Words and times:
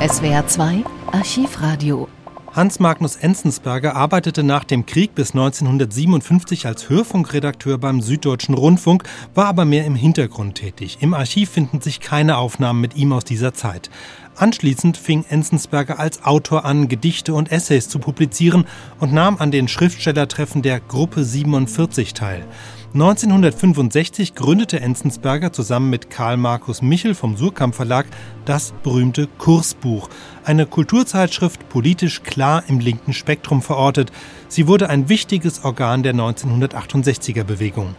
SWR 0.00 0.46
2 0.46 0.84
Archivradio. 1.10 2.06
Hans 2.52 2.78
Magnus 2.78 3.16
Enzensberger 3.16 3.96
arbeitete 3.96 4.44
nach 4.44 4.62
dem 4.62 4.86
Krieg 4.86 5.16
bis 5.16 5.32
1957 5.32 6.66
als 6.66 6.88
Hörfunkredakteur 6.88 7.78
beim 7.78 8.00
Süddeutschen 8.00 8.54
Rundfunk, 8.54 9.02
war 9.34 9.46
aber 9.46 9.64
mehr 9.64 9.84
im 9.86 9.96
Hintergrund 9.96 10.54
tätig. 10.54 10.98
Im 11.00 11.14
Archiv 11.14 11.50
finden 11.50 11.80
sich 11.80 11.98
keine 11.98 12.36
Aufnahmen 12.36 12.80
mit 12.80 12.94
ihm 12.94 13.12
aus 13.12 13.24
dieser 13.24 13.54
Zeit. 13.54 13.90
Anschließend 14.36 14.96
fing 14.96 15.24
Enzensberger 15.28 15.98
als 15.98 16.22
Autor 16.22 16.64
an, 16.64 16.86
Gedichte 16.86 17.34
und 17.34 17.50
Essays 17.50 17.88
zu 17.88 17.98
publizieren 17.98 18.66
und 19.00 19.12
nahm 19.12 19.38
an 19.38 19.50
den 19.50 19.66
Schriftstellertreffen 19.66 20.62
der 20.62 20.78
Gruppe 20.78 21.24
47 21.24 22.14
teil. 22.14 22.46
1965 22.94 24.34
gründete 24.34 24.80
Enzensberger 24.80 25.52
zusammen 25.52 25.90
mit 25.90 26.08
Karl 26.08 26.38
Markus 26.38 26.80
Michel 26.80 27.14
vom 27.14 27.36
Surkamp 27.36 27.74
Verlag 27.74 28.06
das 28.46 28.72
berühmte 28.82 29.28
Kursbuch, 29.36 30.08
eine 30.42 30.64
Kulturzeitschrift 30.64 31.68
politisch 31.68 32.22
klar 32.22 32.64
im 32.66 32.80
linken 32.80 33.12
Spektrum 33.12 33.60
verortet. 33.60 34.10
Sie 34.48 34.66
wurde 34.66 34.88
ein 34.88 35.10
wichtiges 35.10 35.66
Organ 35.66 36.02
der 36.02 36.14
1968er 36.14 37.44
Bewegung. 37.44 37.94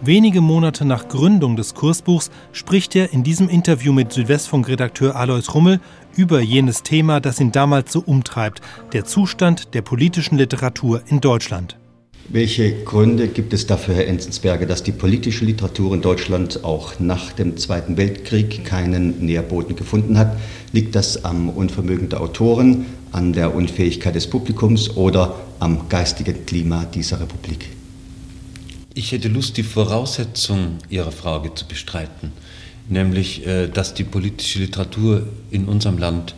Wenige 0.00 0.40
Monate 0.40 0.84
nach 0.84 1.08
Gründung 1.08 1.56
des 1.56 1.74
Kursbuchs 1.74 2.30
spricht 2.52 2.94
er 2.94 3.12
in 3.12 3.24
diesem 3.24 3.48
Interview 3.48 3.92
mit 3.92 4.12
Südwestfunk-Redakteur 4.12 5.16
Alois 5.16 5.52
Rummel 5.52 5.80
über 6.16 6.40
jenes 6.40 6.84
Thema, 6.84 7.18
das 7.18 7.40
ihn 7.40 7.50
damals 7.50 7.92
so 7.92 8.00
umtreibt, 8.06 8.60
der 8.92 9.04
Zustand 9.04 9.74
der 9.74 9.82
politischen 9.82 10.38
Literatur 10.38 11.02
in 11.06 11.20
Deutschland. 11.20 11.79
Welche 12.32 12.84
Gründe 12.84 13.26
gibt 13.26 13.52
es 13.52 13.66
dafür, 13.66 13.96
Herr 13.96 14.06
Enzensberger, 14.06 14.64
dass 14.64 14.84
die 14.84 14.92
politische 14.92 15.44
Literatur 15.44 15.92
in 15.92 16.00
Deutschland 16.00 16.62
auch 16.62 17.00
nach 17.00 17.32
dem 17.32 17.56
Zweiten 17.56 17.96
Weltkrieg 17.96 18.64
keinen 18.64 19.26
Nährboden 19.26 19.74
gefunden 19.74 20.16
hat? 20.16 20.38
Liegt 20.70 20.94
das 20.94 21.24
am 21.24 21.48
Unvermögen 21.48 22.08
der 22.08 22.20
Autoren, 22.20 22.86
an 23.10 23.32
der 23.32 23.52
Unfähigkeit 23.52 24.14
des 24.14 24.28
Publikums 24.28 24.96
oder 24.96 25.40
am 25.58 25.88
geistigen 25.88 26.46
Klima 26.46 26.84
dieser 26.84 27.20
Republik? 27.20 27.66
Ich 28.94 29.10
hätte 29.10 29.26
Lust, 29.26 29.56
die 29.56 29.64
Voraussetzung 29.64 30.78
Ihrer 30.88 31.10
Frage 31.10 31.52
zu 31.56 31.66
bestreiten, 31.66 32.30
nämlich, 32.88 33.44
äh, 33.44 33.66
dass 33.66 33.92
die 33.92 34.04
politische 34.04 34.60
Literatur 34.60 35.26
in 35.50 35.64
unserem 35.64 35.98
Land 35.98 36.36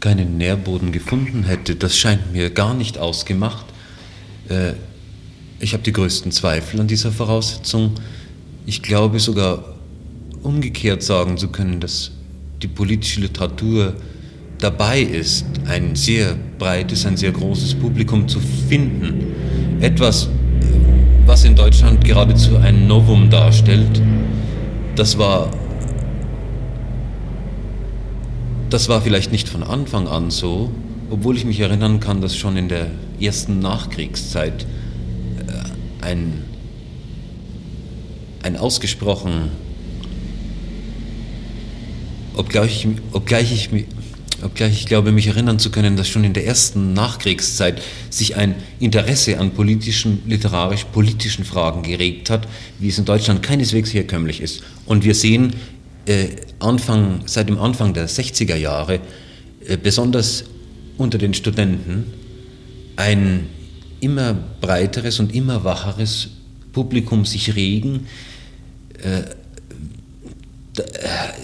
keinen 0.00 0.38
Nährboden 0.38 0.90
gefunden 0.90 1.44
hätte. 1.44 1.76
Das 1.76 1.98
scheint 1.98 2.32
mir 2.32 2.48
gar 2.48 2.72
nicht 2.72 2.96
ausgemacht. 2.96 3.66
Ich 5.60 5.72
habe 5.72 5.82
die 5.82 5.92
größten 5.92 6.32
Zweifel 6.32 6.80
an 6.80 6.88
dieser 6.88 7.12
Voraussetzung. 7.12 7.92
Ich 8.66 8.82
glaube 8.82 9.20
sogar 9.20 9.64
umgekehrt 10.42 11.02
sagen 11.02 11.38
zu 11.38 11.48
können, 11.48 11.80
dass 11.80 12.10
die 12.62 12.68
politische 12.68 13.20
Literatur 13.20 13.94
dabei 14.58 15.00
ist, 15.00 15.46
ein 15.66 15.94
sehr 15.94 16.36
breites, 16.58 17.06
ein 17.06 17.16
sehr 17.16 17.32
großes 17.32 17.74
Publikum 17.74 18.28
zu 18.28 18.40
finden. 18.68 19.34
Etwas, 19.80 20.28
was 21.26 21.44
in 21.44 21.54
Deutschland 21.54 22.04
geradezu 22.04 22.56
ein 22.56 22.86
Novum 22.86 23.30
darstellt. 23.30 24.02
Das 24.96 25.18
war, 25.18 25.50
das 28.70 28.88
war 28.88 29.00
vielleicht 29.00 29.32
nicht 29.32 29.48
von 29.48 29.62
Anfang 29.62 30.08
an 30.08 30.30
so, 30.30 30.70
obwohl 31.10 31.36
ich 31.36 31.44
mich 31.44 31.60
erinnern 31.60 32.00
kann, 32.00 32.20
dass 32.20 32.36
schon 32.36 32.56
in 32.56 32.68
der 32.68 32.90
ersten 33.20 33.60
Nachkriegszeit 33.60 34.66
ein, 36.04 36.44
ein 38.42 38.56
ausgesprochen, 38.56 39.50
obgleich 42.36 42.84
ich, 42.84 42.88
obgleich 43.12 43.52
ich 43.52 43.86
obgleich 44.42 44.74
ich 44.74 44.86
glaube, 44.86 45.10
mich 45.10 45.26
erinnern 45.26 45.58
zu 45.58 45.70
können, 45.70 45.96
dass 45.96 46.08
schon 46.08 46.22
in 46.22 46.34
der 46.34 46.46
ersten 46.46 46.92
Nachkriegszeit 46.92 47.80
sich 48.10 48.36
ein 48.36 48.54
Interesse 48.78 49.38
an 49.38 49.52
politischen, 49.52 50.22
literarisch-politischen 50.26 51.44
Fragen 51.44 51.82
geregt 51.82 52.28
hat, 52.30 52.46
wie 52.78 52.88
es 52.88 52.98
in 52.98 53.06
Deutschland 53.06 53.42
keineswegs 53.42 53.94
herkömmlich 53.94 54.42
ist. 54.42 54.62
Und 54.84 55.04
wir 55.04 55.14
sehen 55.14 55.54
äh, 56.06 56.26
Anfang, 56.58 57.22
seit 57.24 57.48
dem 57.48 57.58
Anfang 57.58 57.94
der 57.94 58.08
60er 58.08 58.56
Jahre, 58.56 59.00
äh, 59.66 59.78
besonders 59.78 60.44
unter 60.98 61.16
den 61.16 61.32
Studenten, 61.32 62.12
ein 62.96 63.48
immer 64.04 64.34
breiteres 64.60 65.18
und 65.18 65.34
immer 65.34 65.64
wacheres 65.64 66.28
Publikum 66.72 67.24
sich 67.24 67.56
regen, 67.56 68.06
äh, 69.02 69.22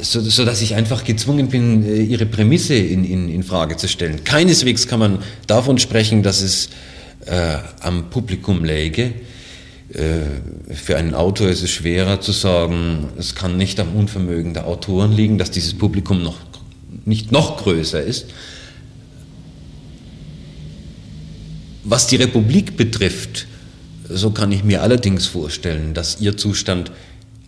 so, 0.02 0.20
so, 0.20 0.44
dass 0.44 0.60
ich 0.60 0.74
einfach 0.74 1.04
gezwungen 1.04 1.48
bin, 1.48 1.84
äh, 1.84 2.02
ihre 2.02 2.26
Prämisse 2.26 2.74
in, 2.74 3.04
in, 3.04 3.28
in, 3.28 3.42
Frage 3.42 3.76
zu 3.76 3.86
stellen. 3.86 4.24
Keineswegs 4.24 4.88
kann 4.88 4.98
man 4.98 5.18
davon 5.46 5.78
sprechen, 5.78 6.22
dass 6.22 6.40
es 6.40 6.70
äh, 7.26 7.58
am 7.80 8.10
Publikum 8.10 8.64
läge. 8.64 9.12
Äh, 9.92 10.74
für 10.74 10.96
einen 10.96 11.14
Autor 11.14 11.48
ist 11.48 11.62
es 11.62 11.70
schwerer 11.70 12.20
zu 12.20 12.32
sagen, 12.32 13.08
es 13.18 13.34
kann 13.34 13.56
nicht 13.56 13.78
am 13.78 13.94
Unvermögen 13.94 14.52
der 14.52 14.66
Autoren 14.66 15.12
liegen, 15.12 15.38
dass 15.38 15.50
dieses 15.50 15.74
Publikum 15.74 16.22
noch, 16.22 16.36
nicht 17.04 17.30
noch 17.30 17.62
größer 17.62 18.02
ist. 18.02 18.26
Was 21.84 22.06
die 22.06 22.16
Republik 22.16 22.76
betrifft, 22.76 23.46
so 24.08 24.30
kann 24.30 24.52
ich 24.52 24.64
mir 24.64 24.82
allerdings 24.82 25.26
vorstellen, 25.26 25.94
dass 25.94 26.20
ihr 26.20 26.36
Zustand 26.36 26.92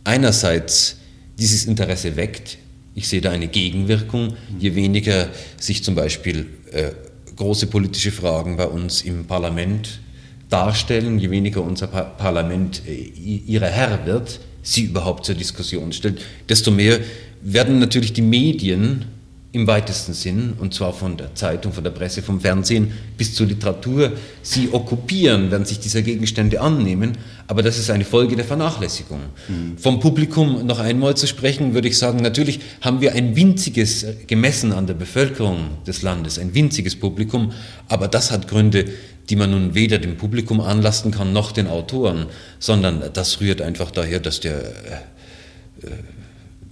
einerseits 0.04 0.96
dieses 1.38 1.66
Interesse 1.66 2.16
weckt. 2.16 2.58
Ich 2.94 3.08
sehe 3.08 3.20
da 3.20 3.30
eine 3.30 3.48
Gegenwirkung. 3.48 4.34
Je 4.58 4.74
weniger 4.74 5.28
sich 5.58 5.84
zum 5.84 5.94
Beispiel 5.94 6.46
äh, 6.70 6.92
große 7.36 7.66
politische 7.66 8.12
Fragen 8.12 8.56
bei 8.56 8.66
uns 8.66 9.02
im 9.02 9.26
Parlament 9.26 10.00
darstellen, 10.48 11.18
je 11.18 11.30
weniger 11.30 11.62
unser 11.62 11.86
pa 11.86 12.02
Parlament 12.02 12.82
äh, 12.86 12.94
ihre 12.94 13.66
Herr 13.66 14.06
wird, 14.06 14.40
sie 14.62 14.84
überhaupt 14.84 15.26
zur 15.26 15.34
Diskussion 15.34 15.92
stellt, 15.92 16.20
desto 16.48 16.70
mehr 16.70 17.00
werden 17.42 17.78
natürlich 17.78 18.12
die 18.12 18.22
Medien 18.22 19.06
im 19.54 19.66
weitesten 19.66 20.14
Sinn, 20.14 20.54
und 20.58 20.72
zwar 20.72 20.94
von 20.94 21.18
der 21.18 21.34
Zeitung, 21.34 21.74
von 21.74 21.84
der 21.84 21.90
Presse, 21.90 22.22
vom 22.22 22.40
Fernsehen 22.40 22.90
bis 23.18 23.34
zur 23.34 23.46
Literatur, 23.46 24.12
sie 24.40 24.72
okkupieren, 24.72 25.50
werden 25.50 25.66
sich 25.66 25.78
dieser 25.78 26.00
Gegenstände 26.00 26.58
annehmen, 26.58 27.18
aber 27.48 27.62
das 27.62 27.78
ist 27.78 27.90
eine 27.90 28.06
Folge 28.06 28.34
der 28.34 28.46
Vernachlässigung. 28.46 29.20
Mhm. 29.48 29.76
Vom 29.76 30.00
Publikum 30.00 30.64
noch 30.64 30.78
einmal 30.78 31.18
zu 31.18 31.26
sprechen, 31.26 31.74
würde 31.74 31.88
ich 31.88 31.98
sagen, 31.98 32.20
natürlich 32.22 32.60
haben 32.80 33.02
wir 33.02 33.12
ein 33.12 33.36
winziges, 33.36 34.06
gemessen 34.26 34.72
an 34.72 34.86
der 34.86 34.94
Bevölkerung 34.94 35.68
des 35.86 36.00
Landes, 36.00 36.38
ein 36.38 36.54
winziges 36.54 36.96
Publikum, 36.96 37.52
aber 37.88 38.08
das 38.08 38.30
hat 38.30 38.48
Gründe, 38.48 38.86
die 39.28 39.36
man 39.36 39.50
nun 39.50 39.74
weder 39.74 39.98
dem 39.98 40.16
Publikum 40.16 40.62
anlasten 40.62 41.10
kann, 41.10 41.34
noch 41.34 41.52
den 41.52 41.66
Autoren, 41.66 42.24
sondern 42.58 43.02
das 43.12 43.42
rührt 43.42 43.60
einfach 43.60 43.90
daher, 43.90 44.18
dass 44.18 44.40
der, 44.40 44.62
äh, 44.62 45.86
äh 45.86 45.90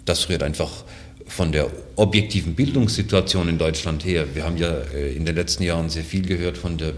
das 0.07 0.31
rührt 0.31 0.43
einfach 0.43 0.71
von 1.31 1.53
der 1.53 1.71
objektiven 1.95 2.55
Bildungssituation 2.55 3.49
in 3.49 3.57
Deutschland 3.57 4.05
her. 4.05 4.27
Wir 4.35 4.45
haben 4.45 4.57
ja 4.57 4.73
äh, 4.93 5.15
in 5.15 5.25
den 5.25 5.37
letzten 5.37 5.63
Jahren 5.63 5.89
sehr 5.89 6.03
viel 6.03 6.23
gehört 6.23 6.59
von 6.59 6.77
der, 6.77 6.93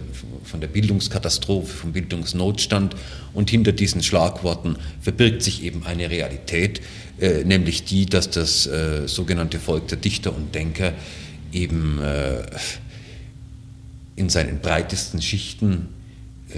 von 0.44 0.60
der 0.60 0.68
Bildungskatastrophe, 0.68 1.66
vom 1.66 1.92
Bildungsnotstand 1.92 2.96
und 3.34 3.50
hinter 3.50 3.72
diesen 3.72 4.02
Schlagworten 4.02 4.76
verbirgt 5.02 5.42
sich 5.42 5.62
eben 5.62 5.84
eine 5.84 6.08
Realität, 6.08 6.80
äh, 7.20 7.44
nämlich 7.44 7.84
die, 7.84 8.06
dass 8.06 8.30
das 8.30 8.66
äh, 8.66 9.06
sogenannte 9.06 9.58
Volk 9.58 9.88
der 9.88 9.98
Dichter 9.98 10.34
und 10.34 10.54
Denker 10.54 10.94
eben 11.52 12.00
in 14.16 14.30
seinen 14.30 14.60
breitesten 14.60 15.20
Schichten 15.20 15.88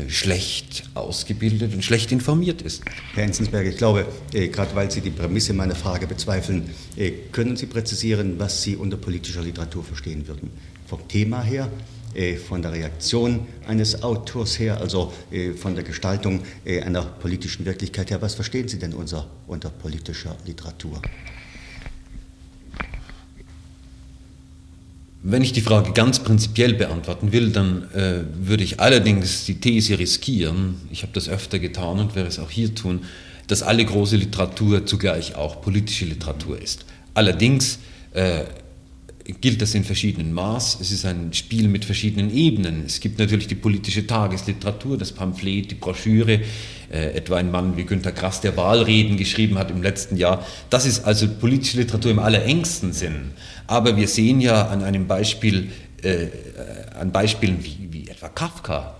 schlecht 0.09 0.85
ausgebildet 0.95 1.75
und 1.75 1.85
schlecht 1.85 2.13
informiert 2.13 2.63
ist. 2.63 2.83
Herr 3.15 3.25
Enzensberger, 3.25 3.71
ich 3.71 3.77
glaube, 3.77 4.07
äh, 4.33 4.49
gerade 4.49 4.75
weil 4.75 4.91
Sie 4.91 5.01
die 5.01 5.11
Prämisse 5.11 5.53
meiner 5.53 5.75
Frage 5.75 6.07
bezweifeln, 6.07 6.71
äh, 6.97 7.11
können 7.33 7.57
Sie 7.57 7.67
präzisieren, 7.67 8.39
was 8.39 8.63
Sie 8.63 8.77
unter 8.77 8.97
politischer 8.97 9.43
Literatur 9.43 9.85
verstehen 9.85 10.27
würden? 10.27 10.51
Vom 10.87 11.07
Thema 11.09 11.43
her, 11.43 11.71
äh, 12.15 12.37
von 12.37 12.63
der 12.63 12.73
Reaktion 12.73 13.47
eines 13.67 14.03
Autors 14.03 14.59
her, 14.59 14.81
also 14.81 15.13
äh, 15.33 15.53
von 15.53 15.75
der 15.75 15.83
Gestaltung 15.83 16.43
äh, 16.65 16.81
einer 16.81 17.03
politischen 17.03 17.65
Wirklichkeit 17.65 18.11
her. 18.11 18.23
Was 18.23 18.35
verstehen 18.35 18.69
Sie 18.69 18.79
denn 18.79 18.95
unter 18.95 19.71
politischer 19.71 20.37
Literatur? 20.47 21.03
Wenn 25.27 25.41
ich 25.41 25.53
die 25.55 25.63
Frage 25.63 25.93
ganz 25.93 26.19
prinzipiell 26.19 26.75
beantworten 26.75 27.33
will, 27.33 27.49
dann 27.49 27.91
äh, 27.95 28.25
würde 28.47 28.63
ich 28.63 28.79
allerdings 28.79 29.47
die 29.47 29.55
These 29.55 29.99
riskieren, 29.99 30.75
ich 30.91 31.01
habe 31.01 31.15
das 31.15 31.31
öfter 31.31 31.59
getan 31.59 31.99
und 31.99 32.15
werde 32.15 32.29
es 32.29 32.39
auch 32.39 32.51
hier 32.51 32.75
tun, 32.75 33.01
dass 33.47 33.63
alle 33.63 33.87
große 33.87 34.17
Literatur 34.17 34.85
zugleich 34.85 35.35
auch 35.35 35.63
politische 35.63 36.05
Literatur 36.05 36.61
ist. 36.61 36.85
Allerdings 37.15 37.79
äh, 38.13 38.45
gilt 39.41 39.63
das 39.63 39.75
in 39.75 39.85
verschiedenen 39.85 40.35
Maß. 40.35 40.79
Es 40.83 40.91
ist 40.91 41.07
ein 41.07 41.33
Spiel 41.33 41.69
mit 41.69 41.87
verschiedenen 41.87 42.31
Ebenen. 42.31 42.85
Es 42.85 43.01
gibt 43.01 43.19
natürlich 43.19 43.47
die 43.47 43.55
politische 43.55 44.07
Tagesliteratur, 44.07 44.99
das 44.99 45.13
Pamphlet, 45.13 45.71
die 45.71 45.77
Broschüre, 45.77 46.43
äh, 46.95 47.17
etwa 47.17 47.39
ein 47.39 47.51
Mann 47.51 47.77
wie 47.77 47.83
Günter 47.83 48.13
Grass, 48.13 48.41
der 48.41 48.57
Wahlreden 48.57 49.17
geschrieben 49.17 49.59
hat 49.59 49.69
im 49.69 49.83
letzten 49.83 50.17
Jahr. 50.17 50.47
Das 50.71 50.87
ist 50.87 51.05
also 51.05 51.27
politische 51.27 51.79
Literatur 51.79 52.13
im 52.13 52.21
allerengsten 52.21 52.93
Sinn. 52.93 53.33
Aber 53.67 53.97
wir 53.97 54.07
sehen 54.07 54.41
ja 54.41 54.69
an 54.69 54.85
einem 54.85 55.09
Beispiel, 55.09 55.73
äh, 56.05 56.29
an 56.97 57.11
Beispielen 57.11 57.65
wie, 57.65 57.89
wie 57.91 58.09
etwa 58.09 58.29
Kafka. 58.29 58.95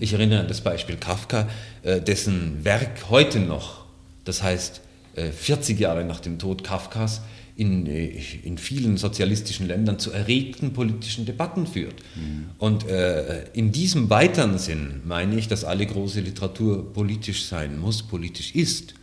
Ich 0.00 0.12
erinnere 0.12 0.40
an 0.40 0.48
das 0.48 0.60
Beispiel 0.60 0.96
Kafka, 0.96 1.48
äh, 1.84 2.00
dessen 2.00 2.64
Werk 2.64 3.10
heute 3.10 3.38
noch, 3.38 3.84
das 4.24 4.42
heißt 4.42 4.80
40 5.14 5.78
äh, 5.78 5.82
Jahre 5.82 6.04
nach 6.04 6.18
dem 6.18 6.40
Tod 6.40 6.64
Kafkas, 6.64 7.20
in, 7.56 7.86
äh, 7.86 8.12
in 8.42 8.58
vielen 8.58 8.96
sozialistischen 8.98 9.66
Ländern 9.66 9.98
zu 9.98 10.12
erregten 10.12 10.72
politischen 10.72 11.24
Debatten 11.24 11.66
führt. 11.66 11.94
Mhm. 12.14 12.50
Und 12.58 12.86
äh, 12.86 13.44
in 13.54 13.72
diesem 13.72 14.10
weiteren 14.10 14.58
Sinn 14.58 15.00
meine 15.04 15.36
ich, 15.36 15.48
dass 15.48 15.64
alle 15.64 15.86
große 15.86 16.20
Literatur 16.20 16.92
politisch 16.92 17.46
sein 17.46 17.78
muss, 17.78 18.02
politisch 18.02 18.54
ist. 18.54 18.94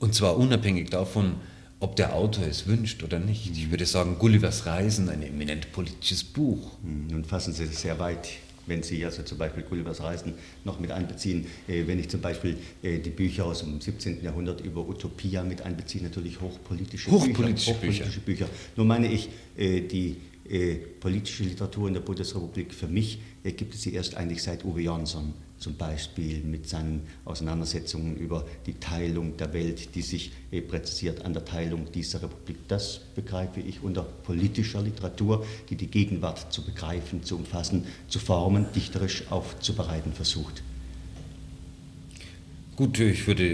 Und 0.00 0.14
zwar 0.14 0.36
unabhängig 0.36 0.90
davon, 0.90 1.36
ob 1.78 1.96
der 1.96 2.14
Autor 2.14 2.46
es 2.46 2.66
wünscht 2.66 3.02
oder 3.02 3.18
nicht. 3.18 3.50
Ich 3.50 3.70
würde 3.70 3.86
sagen, 3.86 4.16
Gullivers 4.18 4.66
Reisen, 4.66 5.08
ein 5.08 5.22
eminent 5.22 5.72
politisches 5.72 6.24
Buch. 6.24 6.78
Mhm. 6.82 7.06
Nun 7.10 7.24
fassen 7.24 7.54
Sie 7.54 7.64
es 7.64 7.80
sehr 7.80 7.98
weit 7.98 8.28
wenn 8.66 8.82
Sie 8.82 9.04
also 9.04 9.22
zum 9.22 9.38
Beispiel 9.38 9.62
Gullivers 9.62 10.02
Reisen 10.02 10.34
noch 10.64 10.80
mit 10.80 10.90
einbeziehen, 10.90 11.46
äh, 11.68 11.86
wenn 11.86 11.98
ich 11.98 12.08
zum 12.08 12.20
Beispiel 12.20 12.56
äh, 12.82 12.98
die 12.98 13.10
Bücher 13.10 13.46
aus 13.46 13.60
dem 13.60 13.80
17. 13.80 14.22
Jahrhundert 14.22 14.60
über 14.60 14.88
Utopia 14.88 15.42
mit 15.42 15.62
einbeziehe, 15.62 16.02
natürlich 16.02 16.40
hochpolitische, 16.40 17.10
hochpolitische 17.10 17.74
Bücher. 17.74 17.74
Hochpolitische 17.74 18.20
Bücher. 18.20 18.46
Bücher. 18.46 18.48
Nur 18.76 18.86
meine 18.86 19.10
ich, 19.12 19.28
äh, 19.56 19.80
die 19.80 20.16
äh, 20.48 20.76
politische 20.98 21.44
Literatur 21.44 21.88
in 21.88 21.94
der 21.94 22.00
Bundesrepublik, 22.00 22.74
für 22.74 22.88
mich 22.88 23.20
äh, 23.44 23.52
gibt 23.52 23.74
es 23.74 23.82
sie 23.82 23.94
erst 23.94 24.16
eigentlich 24.16 24.42
seit 24.42 24.64
Uwe 24.64 24.82
Jansson 24.82 25.32
zum 25.60 25.76
Beispiel 25.76 26.42
mit 26.42 26.68
seinen 26.68 27.06
Auseinandersetzungen 27.24 28.16
über 28.16 28.46
die 28.66 28.74
Teilung 28.74 29.36
der 29.36 29.52
Welt, 29.52 29.94
die 29.94 30.02
sich 30.02 30.32
präzisiert 30.68 31.24
an 31.24 31.34
der 31.34 31.44
Teilung 31.44 31.92
dieser 31.92 32.22
Republik. 32.22 32.56
Das 32.66 33.00
begreife 33.14 33.60
ich 33.60 33.82
unter 33.82 34.02
politischer 34.02 34.82
Literatur, 34.82 35.46
die 35.68 35.76
die 35.76 35.86
Gegenwart 35.86 36.52
zu 36.52 36.64
begreifen, 36.64 37.22
zu 37.22 37.36
umfassen, 37.36 37.86
zu 38.08 38.18
formen, 38.18 38.66
dichterisch 38.74 39.30
aufzubereiten 39.30 40.12
versucht. 40.12 40.62
Gut, 42.80 42.98
ich 42.98 43.26
würde, 43.26 43.44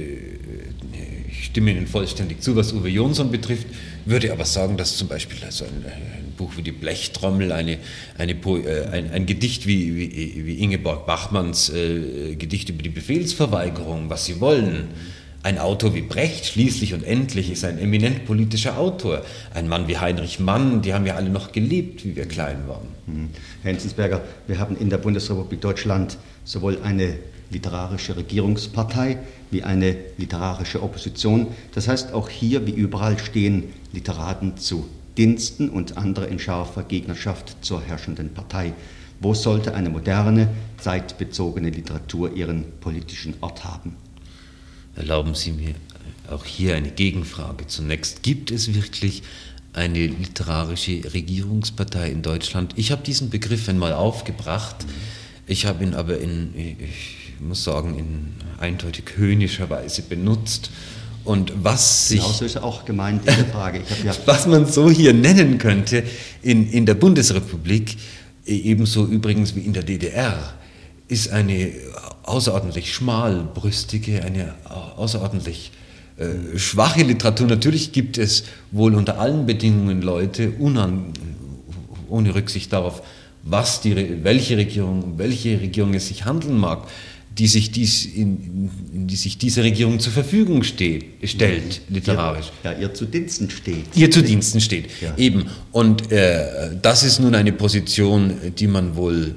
ich 1.29 1.47
stimme 1.47 1.73
Ihnen 1.73 1.89
vollständig 1.89 2.43
zu, 2.43 2.55
was 2.55 2.73
Uwe 2.73 2.89
Jonsson 2.89 3.33
betrifft, 3.33 3.67
würde 4.05 4.31
aber 4.31 4.45
sagen, 4.45 4.77
dass 4.77 4.97
zum 4.97 5.09
Beispiel 5.09 5.39
also 5.45 5.65
ein, 5.65 5.85
ein 5.85 6.33
Buch 6.37 6.53
wie 6.57 6.63
die 6.63 6.71
Blechtrommel, 6.71 7.51
eine, 7.51 7.79
eine, 8.19 8.35
äh, 8.35 8.87
ein, 8.93 9.11
ein, 9.11 9.27
Gedicht 9.27 9.67
wie, 9.67 9.97
wie, 9.97 10.47
wie 10.47 10.63
Ingeborg 10.63 11.07
Bachmanns 11.07 11.71
äh, 11.71 12.37
Gedicht 12.37 12.69
über 12.69 12.85
die 12.85 12.89
Befehlsverweigerung, 12.89 14.11
was 14.11 14.27
Sie 14.27 14.39
wollen, 14.41 14.91
ein 15.43 15.59
Autor 15.59 15.93
wie 15.97 16.03
Brecht, 16.03 16.47
schließlich 16.47 16.95
und 16.95 17.03
endlich, 17.03 17.51
ist 17.51 17.65
ein 17.65 17.81
eminent 17.81 18.27
politischer 18.27 18.79
Autor. 18.79 19.25
Ein 19.53 19.67
Mann 19.67 19.89
wie 19.89 19.99
Heinrich 19.99 20.39
Mann, 20.39 20.83
die 20.83 20.95
haben 20.95 21.05
ja 21.05 21.17
alle 21.17 21.31
noch 21.31 21.51
gelebt, 21.51 22.05
wie 22.05 22.15
wir 22.15 22.27
klein 22.27 22.69
waren. 22.69 22.87
Mhm. 23.07 23.31
Herr 23.65 23.73
Enzensberger, 23.73 24.23
wir 24.47 24.61
haben 24.61 24.77
in 24.77 24.89
der 24.89 24.99
Bundesrepublik 24.99 25.61
Deutschland 25.61 26.17
sowohl 26.45 26.79
eine 26.85 27.19
literarische 27.51 28.17
Regierungspartei 28.17 29.19
wie 29.51 29.63
eine 29.63 29.97
literarische 30.19 30.83
Opposition. 30.83 31.49
Das 31.75 31.89
heißt, 31.89 32.13
auch 32.13 32.29
hier 32.29 32.67
wie 32.67 32.73
überall 32.73 33.19
stehen 33.19 33.65
Literaten 33.93 34.57
zu 34.57 34.89
Diensten 35.17 35.71
und 35.71 35.97
andere 35.97 36.27
in 36.27 36.39
scharfer 36.39 36.83
Gegnerschaft 36.83 37.57
zur 37.65 37.83
herrschenden 37.83 38.35
Partei. 38.35 38.75
Wo 39.21 39.33
sollte 39.33 39.75
eine 39.75 39.89
moderne, 39.89 40.49
zeitbezogene 40.79 41.71
Literatur 41.71 42.35
ihren 42.35 42.65
politischen 42.81 43.35
Ort 43.41 43.65
haben? 43.65 43.97
Erlauben 44.95 45.35
Sie 45.35 45.53
mir 45.53 45.75
auch 46.31 46.45
hier 46.45 46.77
eine 46.77 46.91
Gegenfrage. 46.91 47.67
Zunächst, 47.67 48.23
gibt 48.23 48.51
es 48.51 48.75
wirklich 48.75 49.23
eine 49.73 50.07
literarische 50.07 51.13
Regierungspartei 51.13 52.11
in 52.11 52.23
Deutschland? 52.23 52.75
Ich 52.77 52.93
habe 52.93 53.03
diesen 53.03 53.31
Begriff 53.31 53.69
einmal 53.69 53.93
aufgebracht. 53.93 54.85
Ich 55.47 55.65
habe 55.65 55.85
ihn 55.85 55.95
aber 55.95 56.19
in, 56.19 56.53
ich 56.57 57.26
muss 57.41 57.65
sagen, 57.65 57.99
in 57.99 58.35
eindeutig 58.61 59.05
höhnischer 59.17 59.69
Weise 59.71 60.03
benutzt. 60.03 60.71
Und 61.25 61.53
was 61.63 62.09
sich. 62.09 62.21
Genau 62.21 62.33
so 62.33 62.45
ist 62.45 62.57
auch 62.59 62.85
gemeint 62.85 63.27
in 63.27 63.35
der 63.35 63.47
Frage. 63.47 63.83
Ja 64.05 64.15
was 64.27 64.47
man 64.47 64.67
so 64.67 64.91
hier 64.91 65.13
nennen 65.13 65.59
könnte 65.59 66.05
in, 66.43 66.71
in 66.71 66.87
der 66.87 66.95
Bundesrepublik, 66.95 67.97
ebenso 68.47 69.07
übrigens 69.07 69.57
wie 69.57 69.61
in 69.61 69.73
der 69.73 69.83
DDR, 69.83 70.55
ist 71.09 71.31
eine 71.31 71.73
außerordentlich 72.23 72.93
schmalbrüstige, 72.93 74.23
eine 74.25 74.55
außerordentlich 74.97 75.73
äh, 76.17 76.59
schwache 76.59 77.03
Literatur. 77.03 77.47
Natürlich 77.47 77.93
gibt 77.93 78.19
es 78.19 78.45
wohl 78.71 78.95
unter 78.95 79.19
allen 79.19 79.47
Bedingungen 79.47 80.03
Leute, 80.03 80.53
unan, 80.59 81.13
ohne 82.09 82.35
Rücksicht 82.35 82.73
darauf, 82.73 83.03
was 83.43 83.81
die, 83.81 84.25
welche 84.25 84.57
Regierung, 84.57 85.03
um 85.03 85.19
welche 85.19 85.61
Regierung 85.61 85.95
es 85.95 86.09
sich 86.09 86.25
handeln 86.25 86.59
mag, 86.59 86.89
die 87.39 87.47
sich, 87.47 87.71
dies 87.71 88.07
in, 88.07 88.71
in 88.95 89.07
die 89.07 89.17
sich 89.17 89.37
diese 89.37 89.63
Regierung 89.63 90.01
zur 90.01 90.13
Verfügung 90.13 90.63
steht, 90.63 91.05
stellt, 91.25 91.83
literarisch. 91.89 92.51
Ihr, 92.65 92.73
ja, 92.73 92.79
ihr 92.79 92.95
zu 92.95 93.05
Diensten 93.05 93.51
steht. 93.51 93.85
Ihr 93.95 94.11
zu 94.11 94.23
Diensten 94.23 94.61
steht, 94.61 94.87
ja. 95.03 95.15
eben. 95.17 95.47
Und 95.71 96.11
äh, 96.13 96.71
das 96.81 97.03
ist 97.03 97.19
nun 97.19 97.35
eine 97.35 97.53
Position, 97.53 98.35
die 98.59 98.67
man 98.67 98.97
wohl 98.97 99.35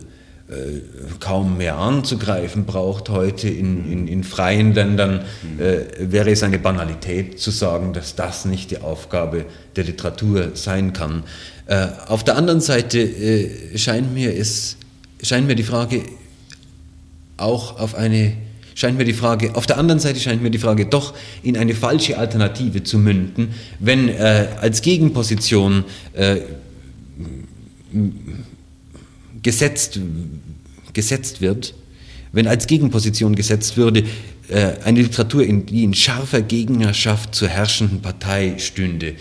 äh, 0.49 0.81
kaum 1.19 1.57
mehr 1.57 1.77
anzugreifen 1.77 2.65
braucht 2.65 3.09
heute 3.09 3.49
in, 3.49 3.91
in, 3.91 4.07
in 4.07 4.23
freien 4.23 4.73
Ländern, 4.73 5.25
äh, 5.59 5.81
wäre 5.99 6.31
es 6.31 6.41
eine 6.41 6.57
Banalität 6.57 7.39
zu 7.39 7.51
sagen, 7.51 7.91
dass 7.91 8.15
das 8.15 8.45
nicht 8.45 8.71
die 8.71 8.79
Aufgabe 8.79 9.45
der 9.75 9.83
Literatur 9.83 10.51
sein 10.53 10.93
kann. 10.93 11.23
Äh, 11.67 11.87
auf 12.07 12.23
der 12.23 12.37
anderen 12.37 12.61
Seite 12.61 12.99
äh, 12.99 13.77
scheint 13.77 14.13
mir 14.13 14.35
es 14.35 14.77
scheint 15.21 15.47
mir 15.47 15.55
die 15.55 15.63
Frage 15.63 16.01
auch 17.41 17.79
auf 17.79 17.95
eine, 17.95 18.33
scheint 18.75 18.97
mir 18.97 19.05
die 19.05 19.13
Frage, 19.13 19.55
auf 19.55 19.65
der 19.65 19.77
anderen 19.77 19.99
Seite 19.99 20.19
scheint 20.19 20.41
mir 20.41 20.51
die 20.51 20.57
Frage 20.57 20.85
doch 20.85 21.13
in 21.43 21.57
eine 21.57 21.73
falsche 21.73 22.17
Alternative 22.17 22.83
zu 22.83 22.97
münden, 22.97 23.49
wenn 23.79 24.09
äh, 24.09 24.47
als 24.61 24.81
Gegenposition 24.81 25.83
äh, 26.13 26.37
gesetzt, 29.41 29.99
gesetzt 30.93 31.41
wird, 31.41 31.73
wenn 32.31 32.47
als 32.47 32.67
Gegenposition 32.67 33.35
gesetzt 33.35 33.77
würde, 33.77 34.03
äh, 34.49 34.73
eine 34.83 35.01
Literatur, 35.01 35.43
in, 35.43 35.65
die 35.65 35.83
in 35.83 35.93
scharfer 35.93 36.41
Gegnerschaft 36.41 37.35
zur 37.35 37.47
herrschenden 37.47 38.01
Partei 38.01 38.55
stünde. 38.57 39.15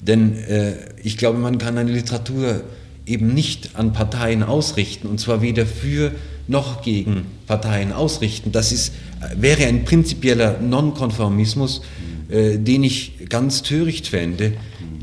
Denn 0.00 0.36
äh, 0.36 0.74
ich 1.02 1.16
glaube, 1.16 1.38
man 1.38 1.58
kann 1.58 1.78
eine 1.78 1.92
Literatur 1.92 2.62
eben 3.06 3.34
nicht 3.34 3.70
an 3.74 3.92
Parteien 3.92 4.42
ausrichten, 4.42 5.08
und 5.08 5.20
zwar 5.20 5.42
weder 5.42 5.66
für 5.66 6.12
noch 6.46 6.82
gegen 6.82 7.26
Parteien 7.46 7.92
ausrichten. 7.92 8.52
Das 8.52 8.72
ist, 8.72 8.92
wäre 9.36 9.64
ein 9.66 9.84
prinzipieller 9.84 10.60
Nonkonformismus, 10.60 11.82
äh, 12.28 12.58
den 12.58 12.84
ich 12.84 13.28
ganz 13.28 13.62
töricht 13.62 14.08
fände. 14.08 14.52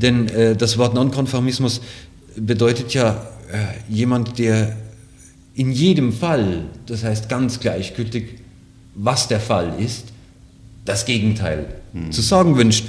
Denn 0.00 0.28
äh, 0.28 0.56
das 0.56 0.78
Wort 0.78 0.94
Nonkonformismus 0.94 1.80
bedeutet 2.36 2.94
ja 2.94 3.26
äh, 3.52 3.92
jemand, 3.92 4.38
der 4.38 4.76
in 5.54 5.72
jedem 5.72 6.12
Fall, 6.12 6.64
das 6.86 7.04
heißt 7.04 7.28
ganz 7.28 7.60
gleichgültig, 7.60 8.38
was 8.94 9.28
der 9.28 9.40
Fall 9.40 9.74
ist, 9.78 10.06
das 10.84 11.04
Gegenteil 11.04 11.66
mhm. 11.92 12.12
zu 12.12 12.22
sagen 12.22 12.56
wünscht. 12.56 12.86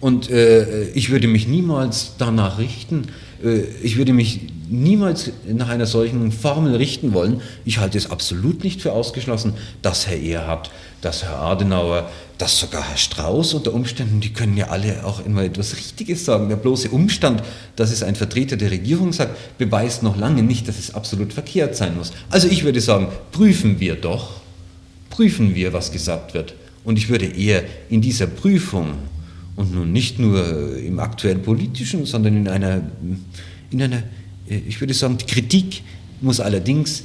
Und 0.00 0.30
äh, 0.30 0.88
ich 0.90 1.10
würde 1.10 1.28
mich 1.28 1.46
niemals 1.46 2.14
danach 2.18 2.58
richten. 2.58 3.04
Äh, 3.44 3.60
ich 3.82 3.96
würde 3.96 4.12
mich 4.12 4.40
niemals 4.68 5.30
nach 5.46 5.68
einer 5.68 5.86
solchen 5.86 6.32
Formel 6.32 6.76
richten 6.76 7.12
wollen. 7.12 7.40
Ich 7.64 7.78
halte 7.78 7.98
es 7.98 8.10
absolut 8.10 8.64
nicht 8.64 8.82
für 8.82 8.92
ausgeschlossen, 8.92 9.54
dass 9.82 10.06
Herr 10.06 10.20
Erhard, 10.20 10.70
dass 11.00 11.22
Herr 11.22 11.38
Adenauer, 11.38 12.10
dass 12.38 12.58
sogar 12.58 12.88
Herr 12.88 12.96
Strauß 12.96 13.54
unter 13.54 13.72
Umständen, 13.72 14.20
die 14.20 14.32
können 14.32 14.56
ja 14.56 14.68
alle 14.68 15.04
auch 15.04 15.24
immer 15.24 15.42
etwas 15.42 15.76
Richtiges 15.76 16.24
sagen. 16.24 16.48
Der 16.48 16.56
bloße 16.56 16.90
Umstand, 16.90 17.42
dass 17.76 17.92
es 17.92 18.02
ein 18.02 18.16
Vertreter 18.16 18.56
der 18.56 18.70
Regierung 18.70 19.12
sagt, 19.12 19.58
beweist 19.58 20.02
noch 20.02 20.16
lange 20.16 20.42
nicht, 20.42 20.68
dass 20.68 20.78
es 20.78 20.94
absolut 20.94 21.32
verkehrt 21.32 21.76
sein 21.76 21.96
muss. 21.96 22.12
Also 22.30 22.48
ich 22.48 22.64
würde 22.64 22.80
sagen, 22.80 23.08
prüfen 23.32 23.80
wir 23.80 23.94
doch, 23.94 24.40
prüfen 25.10 25.54
wir, 25.54 25.72
was 25.72 25.92
gesagt 25.92 26.34
wird. 26.34 26.54
Und 26.84 26.98
ich 26.98 27.08
würde 27.08 27.26
eher 27.26 27.64
in 27.88 28.00
dieser 28.00 28.26
Prüfung 28.26 28.94
und 29.56 29.74
nun 29.74 29.92
nicht 29.92 30.18
nur 30.18 30.76
im 30.76 31.00
aktuell 31.00 31.36
politischen, 31.36 32.04
sondern 32.04 32.36
in 32.36 32.48
einer, 32.48 32.82
in 33.70 33.82
einer 33.82 34.02
ich 34.48 34.80
würde 34.80 34.94
sagen, 34.94 35.18
die 35.18 35.26
Kritik 35.26 35.82
muss 36.20 36.40
allerdings 36.40 37.04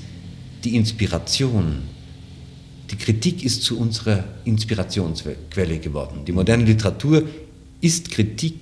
die 0.64 0.76
Inspiration, 0.76 1.84
die 2.90 2.96
Kritik 2.96 3.44
ist 3.44 3.64
zu 3.64 3.80
unserer 3.80 4.24
Inspirationsquelle 4.46 5.80
geworden. 5.80 6.26
Die 6.26 6.32
moderne 6.32 6.64
Literatur 6.66 7.24
ist 7.80 8.12
Kritik. 8.12 8.56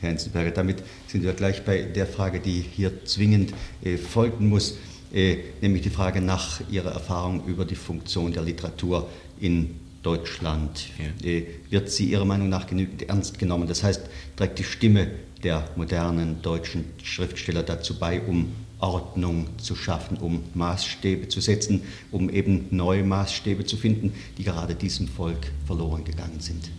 Herr 0.00 0.10
Enzensberger. 0.10 0.50
Damit 0.52 0.82
sind 1.08 1.24
wir 1.24 1.34
gleich 1.34 1.62
bei 1.64 1.82
der 1.82 2.06
Frage, 2.06 2.40
die 2.40 2.64
hier 2.74 3.04
zwingend 3.04 3.52
äh, 3.82 3.98
folgen 3.98 4.48
muss, 4.48 4.78
äh, 5.12 5.36
nämlich 5.60 5.82
die 5.82 5.90
Frage 5.90 6.22
nach 6.22 6.62
Ihrer 6.70 6.92
Erfahrung 6.92 7.44
über 7.46 7.66
die 7.66 7.74
Funktion 7.74 8.32
der 8.32 8.42
Literatur 8.42 9.10
in 9.40 9.74
Deutschland. 10.02 10.86
Ja. 10.98 11.42
Wird 11.70 11.90
sie 11.90 12.10
Ihrer 12.10 12.24
Meinung 12.24 12.48
nach 12.48 12.66
genügend 12.66 13.02
ernst 13.08 13.38
genommen? 13.38 13.68
Das 13.68 13.82
heißt, 13.82 14.02
trägt 14.36 14.58
die 14.58 14.64
Stimme 14.64 15.08
der 15.42 15.68
modernen 15.76 16.42
deutschen 16.42 16.84
Schriftsteller 17.02 17.62
dazu 17.62 17.98
bei, 17.98 18.20
um 18.20 18.52
Ordnung 18.78 19.46
zu 19.58 19.76
schaffen, 19.76 20.16
um 20.16 20.42
Maßstäbe 20.54 21.28
zu 21.28 21.40
setzen, 21.40 21.82
um 22.10 22.30
eben 22.30 22.66
neue 22.70 23.04
Maßstäbe 23.04 23.64
zu 23.64 23.76
finden, 23.76 24.14
die 24.38 24.44
gerade 24.44 24.74
diesem 24.74 25.06
Volk 25.06 25.52
verloren 25.66 26.04
gegangen 26.04 26.40
sind? 26.40 26.70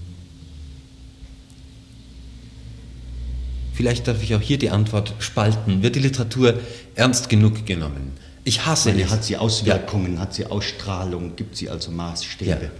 Vielleicht 3.73 4.07
darf 4.07 4.21
ich 4.21 4.35
auch 4.35 4.41
hier 4.41 4.57
die 4.57 4.69
Antwort 4.69 5.13
spalten. 5.19 5.81
Wird 5.81 5.95
die 5.95 5.99
Literatur 5.99 6.59
ernst 6.95 7.29
genug 7.29 7.65
genommen? 7.65 8.13
Ich 8.43 8.65
hasse 8.65 8.91
Meine. 8.91 9.09
Hat 9.09 9.23
sie 9.23 9.37
Auswirkungen, 9.37 10.15
ja. 10.15 10.21
hat 10.21 10.33
sie 10.33 10.45
Ausstrahlung, 10.45 11.35
gibt 11.35 11.55
sie 11.55 11.69
also 11.69 11.91
Maßstäbe? 11.91 12.49
Ja. 12.49 12.71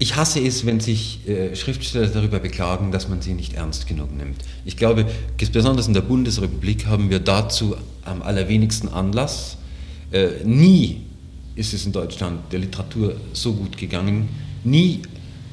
Ich 0.00 0.14
hasse 0.14 0.40
es, 0.40 0.64
wenn 0.64 0.78
sich 0.78 1.26
äh, 1.28 1.56
Schriftsteller 1.56 2.06
darüber 2.06 2.38
beklagen, 2.38 2.92
dass 2.92 3.08
man 3.08 3.20
sie 3.20 3.34
nicht 3.34 3.54
ernst 3.54 3.88
genug 3.88 4.16
nimmt. 4.16 4.44
Ich 4.64 4.76
glaube, 4.76 5.06
besonders 5.52 5.88
in 5.88 5.94
der 5.94 6.02
Bundesrepublik 6.02 6.86
haben 6.86 7.10
wir 7.10 7.18
dazu 7.18 7.76
am 8.04 8.22
allerwenigsten 8.22 8.88
Anlass. 8.88 9.56
Äh, 10.12 10.44
nie 10.44 11.02
ist 11.56 11.74
es 11.74 11.84
in 11.84 11.92
Deutschland 11.92 12.52
der 12.52 12.60
Literatur 12.60 13.16
so 13.32 13.52
gut 13.52 13.76
gegangen. 13.76 14.28
Nie 14.62 15.02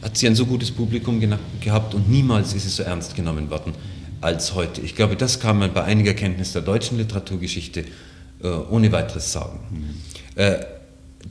hat 0.04 0.16
sie 0.16 0.28
ein 0.28 0.36
so 0.36 0.46
gutes 0.46 0.70
Publikum 0.70 1.20
gehabt 1.60 1.96
und 1.96 2.08
niemals 2.08 2.54
ist 2.54 2.66
es 2.66 2.76
so 2.76 2.84
ernst 2.84 3.16
genommen 3.16 3.50
worden 3.50 3.74
als 4.22 4.54
heute. 4.54 4.82
Ich 4.82 4.96
glaube, 4.96 5.16
das 5.16 5.40
kann 5.40 5.58
man 5.58 5.74
bei 5.74 5.84
einiger 5.84 6.14
Kenntnis 6.14 6.54
der 6.54 6.62
deutschen 6.62 7.00
Literaturgeschichte 7.00 7.86
äh, 8.44 8.48
ohne 8.48 8.92
weiteres 8.92 9.32
sagen. 9.32 9.60
Mhm. 9.72 10.40
Äh, 10.40 10.60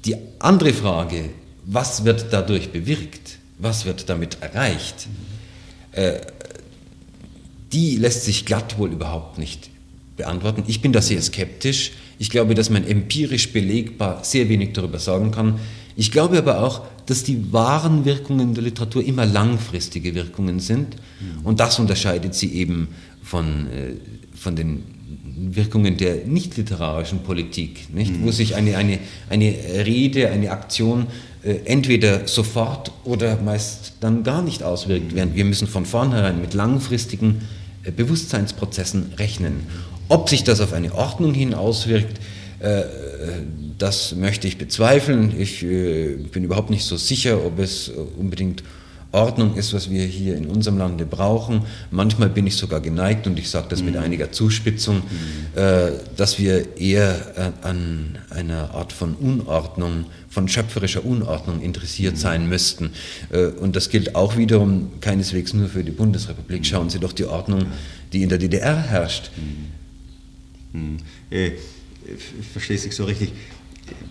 die 0.04 0.16
andere 0.40 0.72
Frage, 0.72 1.30
was 1.66 2.04
wird 2.04 2.26
dadurch 2.30 2.70
bewirkt, 2.70 3.38
was 3.58 3.84
wird 3.84 4.08
damit 4.08 4.38
erreicht, 4.40 5.08
äh, 5.92 6.20
die 7.72 7.96
lässt 7.96 8.24
sich 8.24 8.44
glatt 8.44 8.78
wohl 8.78 8.92
überhaupt 8.92 9.38
nicht 9.38 9.70
beantworten. 10.16 10.64
Ich 10.66 10.80
bin 10.80 10.92
da 10.92 11.02
sehr 11.02 11.20
skeptisch. 11.20 11.92
Ich 12.18 12.30
glaube, 12.30 12.54
dass 12.54 12.70
man 12.70 12.86
empirisch 12.86 13.52
belegbar 13.52 14.22
sehr 14.22 14.48
wenig 14.48 14.72
darüber 14.72 14.98
sagen 14.98 15.32
kann. 15.32 15.58
Ich 15.96 16.12
glaube 16.12 16.38
aber 16.38 16.62
auch, 16.62 16.82
dass 17.06 17.24
die 17.24 17.52
wahren 17.52 18.04
Wirkungen 18.04 18.54
der 18.54 18.62
Literatur 18.62 19.04
immer 19.04 19.26
langfristige 19.26 20.14
Wirkungen 20.14 20.60
sind. 20.60 20.96
Und 21.42 21.60
das 21.60 21.78
unterscheidet 21.78 22.34
sie 22.34 22.52
eben 22.54 22.88
von, 23.22 23.66
äh, 23.70 23.94
von 24.34 24.56
den 24.56 24.84
Wirkungen 25.36 25.96
der 25.96 26.26
nicht 26.26 26.56
literarischen 26.56 27.20
Politik, 27.20 27.92
nicht? 27.94 28.12
wo 28.22 28.30
sich 28.30 28.54
eine, 28.54 28.76
eine, 28.76 28.98
eine 29.28 29.54
Rede, 29.84 30.30
eine 30.30 30.50
Aktion 30.50 31.08
entweder 31.44 32.26
sofort 32.26 32.90
oder 33.04 33.36
meist 33.36 33.94
dann 34.00 34.22
gar 34.22 34.42
nicht 34.42 34.62
auswirkt, 34.62 35.14
während 35.14 35.34
wir 35.34 35.44
müssen 35.44 35.68
von 35.68 35.84
vornherein 35.84 36.40
mit 36.40 36.54
langfristigen 36.54 37.42
äh, 37.84 37.90
Bewusstseinsprozessen 37.90 39.12
rechnen. 39.18 39.66
Ob 40.08 40.28
sich 40.28 40.44
das 40.44 40.60
auf 40.60 40.72
eine 40.72 40.94
Ordnung 40.94 41.34
hin 41.34 41.54
auswirkt, 41.54 42.18
äh, 42.60 42.82
das 43.78 44.14
möchte 44.14 44.48
ich 44.48 44.56
bezweifeln. 44.56 45.34
Ich 45.38 45.60
bin 45.60 46.44
überhaupt 46.44 46.70
nicht 46.70 46.84
so 46.84 46.96
sicher, 46.96 47.44
ob 47.44 47.58
es 47.58 47.90
unbedingt 48.16 48.62
Ordnung 49.14 49.54
ist, 49.54 49.72
was 49.72 49.88
wir 49.88 50.04
hier 50.04 50.36
in 50.36 50.46
unserem 50.46 50.76
Lande 50.76 51.06
brauchen. 51.06 51.62
Manchmal 51.90 52.28
bin 52.28 52.46
ich 52.46 52.56
sogar 52.56 52.80
geneigt, 52.80 53.26
und 53.26 53.38
ich 53.38 53.48
sage 53.48 53.66
das 53.70 53.82
mit 53.82 53.94
mhm. 53.94 54.00
einiger 54.00 54.32
Zuspitzung, 54.32 54.96
mhm. 54.96 55.58
äh, 55.58 55.92
dass 56.16 56.38
wir 56.38 56.76
eher 56.78 57.54
äh, 57.62 57.66
an 57.66 58.18
einer 58.30 58.74
Art 58.74 58.92
von 58.92 59.14
Unordnung, 59.14 60.06
von 60.28 60.48
schöpferischer 60.48 61.04
Unordnung 61.04 61.62
interessiert 61.62 62.14
mhm. 62.14 62.18
sein 62.18 62.48
müssten. 62.48 62.90
Äh, 63.30 63.46
und 63.46 63.76
das 63.76 63.88
gilt 63.88 64.16
auch 64.16 64.36
wiederum 64.36 64.90
keineswegs 65.00 65.54
nur 65.54 65.68
für 65.68 65.84
die 65.84 65.92
Bundesrepublik. 65.92 66.66
Schauen 66.66 66.90
Sie 66.90 66.98
doch 66.98 67.12
die 67.12 67.24
Ordnung, 67.24 67.66
die 68.12 68.22
in 68.22 68.28
der 68.28 68.38
DDR 68.38 68.76
herrscht. 68.76 69.30
Äh, 71.30 71.52
verstehe 72.52 72.76
ich 72.76 72.94
so 72.94 73.04
richtig. 73.04 73.32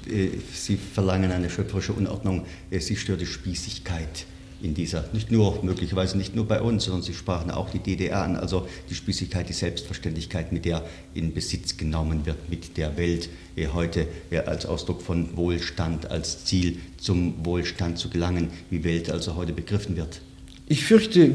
Äh, 0.07 0.29
Sie 0.53 0.77
verlangen 0.77 1.31
eine 1.31 1.49
schöpferische 1.49 1.93
Unordnung. 1.93 2.45
Äh, 2.71 2.79
Sie 2.79 2.95
stört 2.95 3.21
die 3.21 3.25
Spießigkeit 3.25 4.25
in 4.63 4.73
dieser, 4.73 5.03
nicht 5.11 5.29
nur, 5.29 5.61
möglicherweise 5.61 6.17
nicht 6.17 6.35
nur 6.35 6.47
bei 6.47 6.61
uns, 6.61 6.85
sondern 6.85 7.03
Sie 7.03 7.13
sprachen 7.13 7.51
auch 7.51 7.69
die 7.69 7.79
DDR 7.79 8.23
an, 8.23 8.37
also 8.37 8.65
die 8.89 8.95
Spießigkeit, 8.95 9.49
die 9.49 9.53
Selbstverständlichkeit, 9.53 10.53
mit 10.53 10.63
der 10.63 10.83
in 11.13 11.33
Besitz 11.33 11.75
genommen 11.75 12.25
wird, 12.25 12.49
mit 12.49 12.77
der 12.77 12.95
Welt 12.95 13.29
äh, 13.57 13.67
heute 13.67 14.07
äh, 14.31 14.39
als 14.39 14.65
Ausdruck 14.65 15.01
von 15.01 15.35
Wohlstand, 15.35 16.09
als 16.09 16.45
Ziel 16.45 16.77
zum 16.97 17.45
Wohlstand 17.45 17.97
zu 17.97 18.09
gelangen, 18.09 18.49
wie 18.69 18.85
Welt 18.85 19.09
also 19.11 19.35
heute 19.35 19.51
begriffen 19.51 19.97
wird. 19.97 20.21
Ich 20.67 20.85
fürchte, 20.85 21.29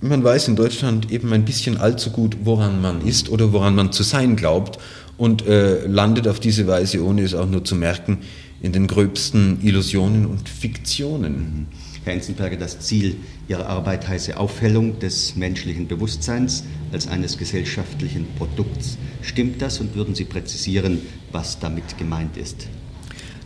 man 0.00 0.24
weiß 0.24 0.48
in 0.48 0.56
Deutschland 0.56 1.12
eben 1.12 1.32
ein 1.32 1.44
bisschen 1.44 1.76
allzu 1.76 2.10
gut, 2.10 2.38
woran 2.42 2.82
man 2.82 3.06
ist 3.06 3.28
oder 3.28 3.52
woran 3.52 3.76
man 3.76 3.92
zu 3.92 4.02
sein 4.02 4.34
glaubt 4.34 4.80
und 5.16 5.46
äh, 5.46 5.86
landet 5.86 6.26
auf 6.26 6.40
diese 6.40 6.66
Weise, 6.66 7.04
ohne 7.04 7.22
es 7.22 7.32
auch 7.32 7.48
nur 7.48 7.64
zu 7.64 7.76
merken, 7.76 8.18
in 8.60 8.72
den 8.72 8.88
gröbsten 8.88 9.58
Illusionen 9.62 10.26
und 10.26 10.48
Fiktionen. 10.48 11.32
Mhm. 11.32 11.66
Herr 12.04 12.14
Enzensberger, 12.14 12.56
das 12.56 12.80
Ziel 12.80 13.16
Ihrer 13.48 13.66
Arbeit 13.66 14.08
heiße 14.08 14.36
Aufhellung 14.36 14.98
des 14.98 15.36
menschlichen 15.36 15.86
Bewusstseins 15.86 16.64
als 16.92 17.06
eines 17.06 17.38
gesellschaftlichen 17.38 18.26
Produkts. 18.36 18.98
Stimmt 19.22 19.62
das 19.62 19.78
und 19.78 19.94
würden 19.94 20.14
Sie 20.14 20.24
präzisieren, 20.24 21.00
was 21.30 21.60
damit 21.60 21.96
gemeint 21.98 22.36
ist? 22.36 22.66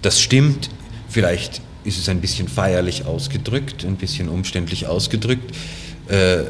Das 0.00 0.20
stimmt. 0.20 0.70
Vielleicht 1.08 1.60
ist 1.84 1.98
es 1.98 2.08
ein 2.08 2.20
bisschen 2.20 2.48
feierlich 2.48 3.04
ausgedrückt, 3.04 3.84
ein 3.84 3.96
bisschen 3.96 4.28
umständlich 4.28 4.86
ausgedrückt. 4.86 5.54
Äh, 6.08 6.40
äh, 6.40 6.44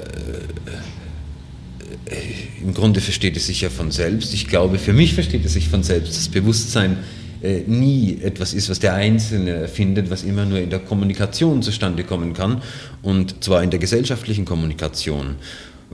Im 2.63 2.73
Grunde 2.73 3.01
versteht 3.01 3.37
es 3.37 3.47
sich 3.47 3.63
ja 3.63 3.71
von 3.71 3.91
selbst. 3.91 4.33
Ich 4.33 4.47
glaube, 4.47 4.79
für 4.79 4.93
mich 4.93 5.15
versteht 5.15 5.45
es 5.45 5.55
sich 5.55 5.69
von 5.69 5.83
selbst. 5.83 6.17
Das 6.17 6.29
Bewusstsein 6.29 6.99
äh, 7.43 7.61
nie 7.67 8.19
etwas 8.23 8.55
ist, 8.55 8.71
was 8.71 8.79
der 8.79 8.95
Einzelne 8.95 9.53
erfindet, 9.53 10.11
was 10.11 10.23
immer 10.23 10.45
nur 10.45 10.59
in 10.59 10.71
der 10.71 10.79
Kommunikation 10.79 11.63
zustande 11.63 12.05
kommen 12.05 12.33
kann 12.33 12.63
und 13.03 13.43
zwar 13.43 13.63
in 13.63 13.71
der 13.71 13.79
gesellschaftlichen 13.79 14.45
Kommunikation. 14.45 15.37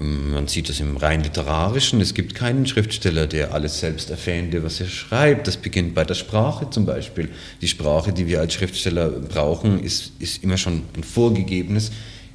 Ähm, 0.00 0.32
man 0.32 0.48
sieht 0.48 0.68
das 0.68 0.80
im 0.80 0.96
rein 0.96 1.22
literarischen. 1.22 2.00
Es 2.00 2.14
gibt 2.14 2.34
keinen 2.34 2.66
Schriftsteller, 2.66 3.26
der 3.26 3.52
alles 3.52 3.80
selbst 3.80 4.10
erfände, 4.10 4.62
was 4.62 4.80
er 4.80 4.86
schreibt. 4.86 5.46
Das 5.46 5.56
beginnt 5.56 5.94
bei 5.94 6.04
der 6.04 6.14
Sprache 6.14 6.70
zum 6.70 6.86
Beispiel. 6.86 7.28
Die 7.60 7.68
Sprache, 7.68 8.12
die 8.12 8.26
wir 8.26 8.40
als 8.40 8.54
Schriftsteller 8.54 9.08
brauchen, 9.08 9.82
ist, 9.82 10.12
ist 10.18 10.42
immer 10.42 10.56
schon 10.56 10.82
ein 10.96 11.04
vorgegebenes 11.04 11.92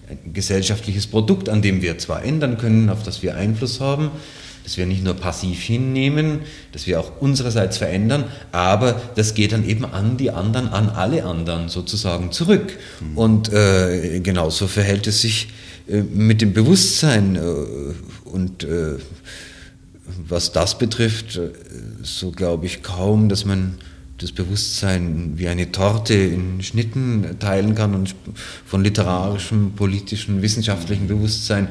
ein 0.10 0.34
gesellschaftliches 0.34 1.08
Produkt, 1.08 1.50
an 1.50 1.62
dem 1.62 1.82
wir 1.82 1.98
zwar 1.98 2.24
ändern 2.24 2.58
können, 2.58 2.90
auf 2.90 3.04
das 3.04 3.24
wir 3.24 3.36
Einfluss 3.36 3.80
haben, 3.80 4.12
dass 4.68 4.76
wir 4.76 4.86
nicht 4.86 5.02
nur 5.02 5.14
passiv 5.14 5.62
hinnehmen, 5.62 6.42
dass 6.74 6.88
wir 6.88 7.00
auch 7.00 7.22
unsererseits 7.22 7.78
verändern, 7.78 8.26
aber 8.52 9.02
das 9.16 9.34
geht 9.34 9.54
dann 9.54 9.66
eben 9.66 9.86
an 9.86 10.18
die 10.18 10.30
anderen, 10.30 10.68
an 10.68 10.90
alle 10.90 11.24
anderen 11.24 11.70
sozusagen 11.70 12.34
zurück. 12.34 12.78
Mhm. 13.00 13.18
Und 13.18 13.54
äh, 13.54 14.20
genauso 14.20 14.68
verhält 14.68 15.08
es 15.08 15.22
sich 15.22 15.48
äh, 15.88 16.02
mit 16.02 16.42
dem 16.42 16.52
Bewusstsein 16.52 17.38
äh, 17.38 17.40
und 18.30 18.66
äh, 18.66 18.98
was 20.28 20.52
das 20.52 20.78
betrifft, 20.78 21.38
äh, 21.38 21.52
so 22.04 22.32
glaube 22.32 22.66
ich 22.66 22.84
kaum, 22.84 23.30
dass 23.30 23.46
man 23.46 23.76
das 24.18 24.32
Bewusstsein 24.32 25.34
wie 25.36 25.48
eine 25.48 25.72
Torte 25.72 26.16
in 26.16 26.64
Schnitten 26.64 27.38
teilen 27.40 27.76
kann 27.76 27.94
und 27.94 28.16
von 28.66 28.84
literarischem, 28.84 29.74
politischem, 29.76 30.42
wissenschaftlichem 30.42 31.08
Bewusstsein 31.08 31.68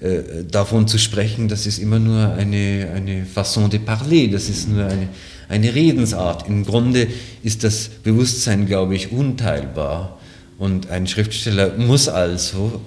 äh, 0.00 0.44
davon 0.48 0.86
zu 0.86 0.98
sprechen, 0.98 1.48
das 1.48 1.66
ist 1.66 1.78
immer 1.78 1.98
nur 1.98 2.32
eine, 2.32 2.90
eine 2.94 3.26
Façon 3.26 3.68
de 3.68 3.80
parler, 3.80 4.28
das 4.28 4.48
ist 4.48 4.68
nur 4.68 4.84
eine, 4.84 5.08
eine 5.48 5.74
Redensart. 5.74 6.46
Im 6.46 6.64
Grunde 6.64 7.08
ist 7.42 7.64
das 7.64 7.88
Bewusstsein, 7.88 8.66
glaube 8.66 8.94
ich, 8.94 9.10
unteilbar 9.10 10.20
und 10.58 10.90
ein 10.90 11.08
Schriftsteller 11.08 11.76
muss 11.76 12.08
also, 12.08 12.80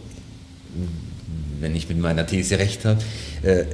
wenn 1.60 1.76
ich 1.76 1.90
mit 1.90 2.00
meiner 2.00 2.26
These 2.26 2.58
recht 2.58 2.86
habe, 2.86 3.02
äh, 3.42 3.66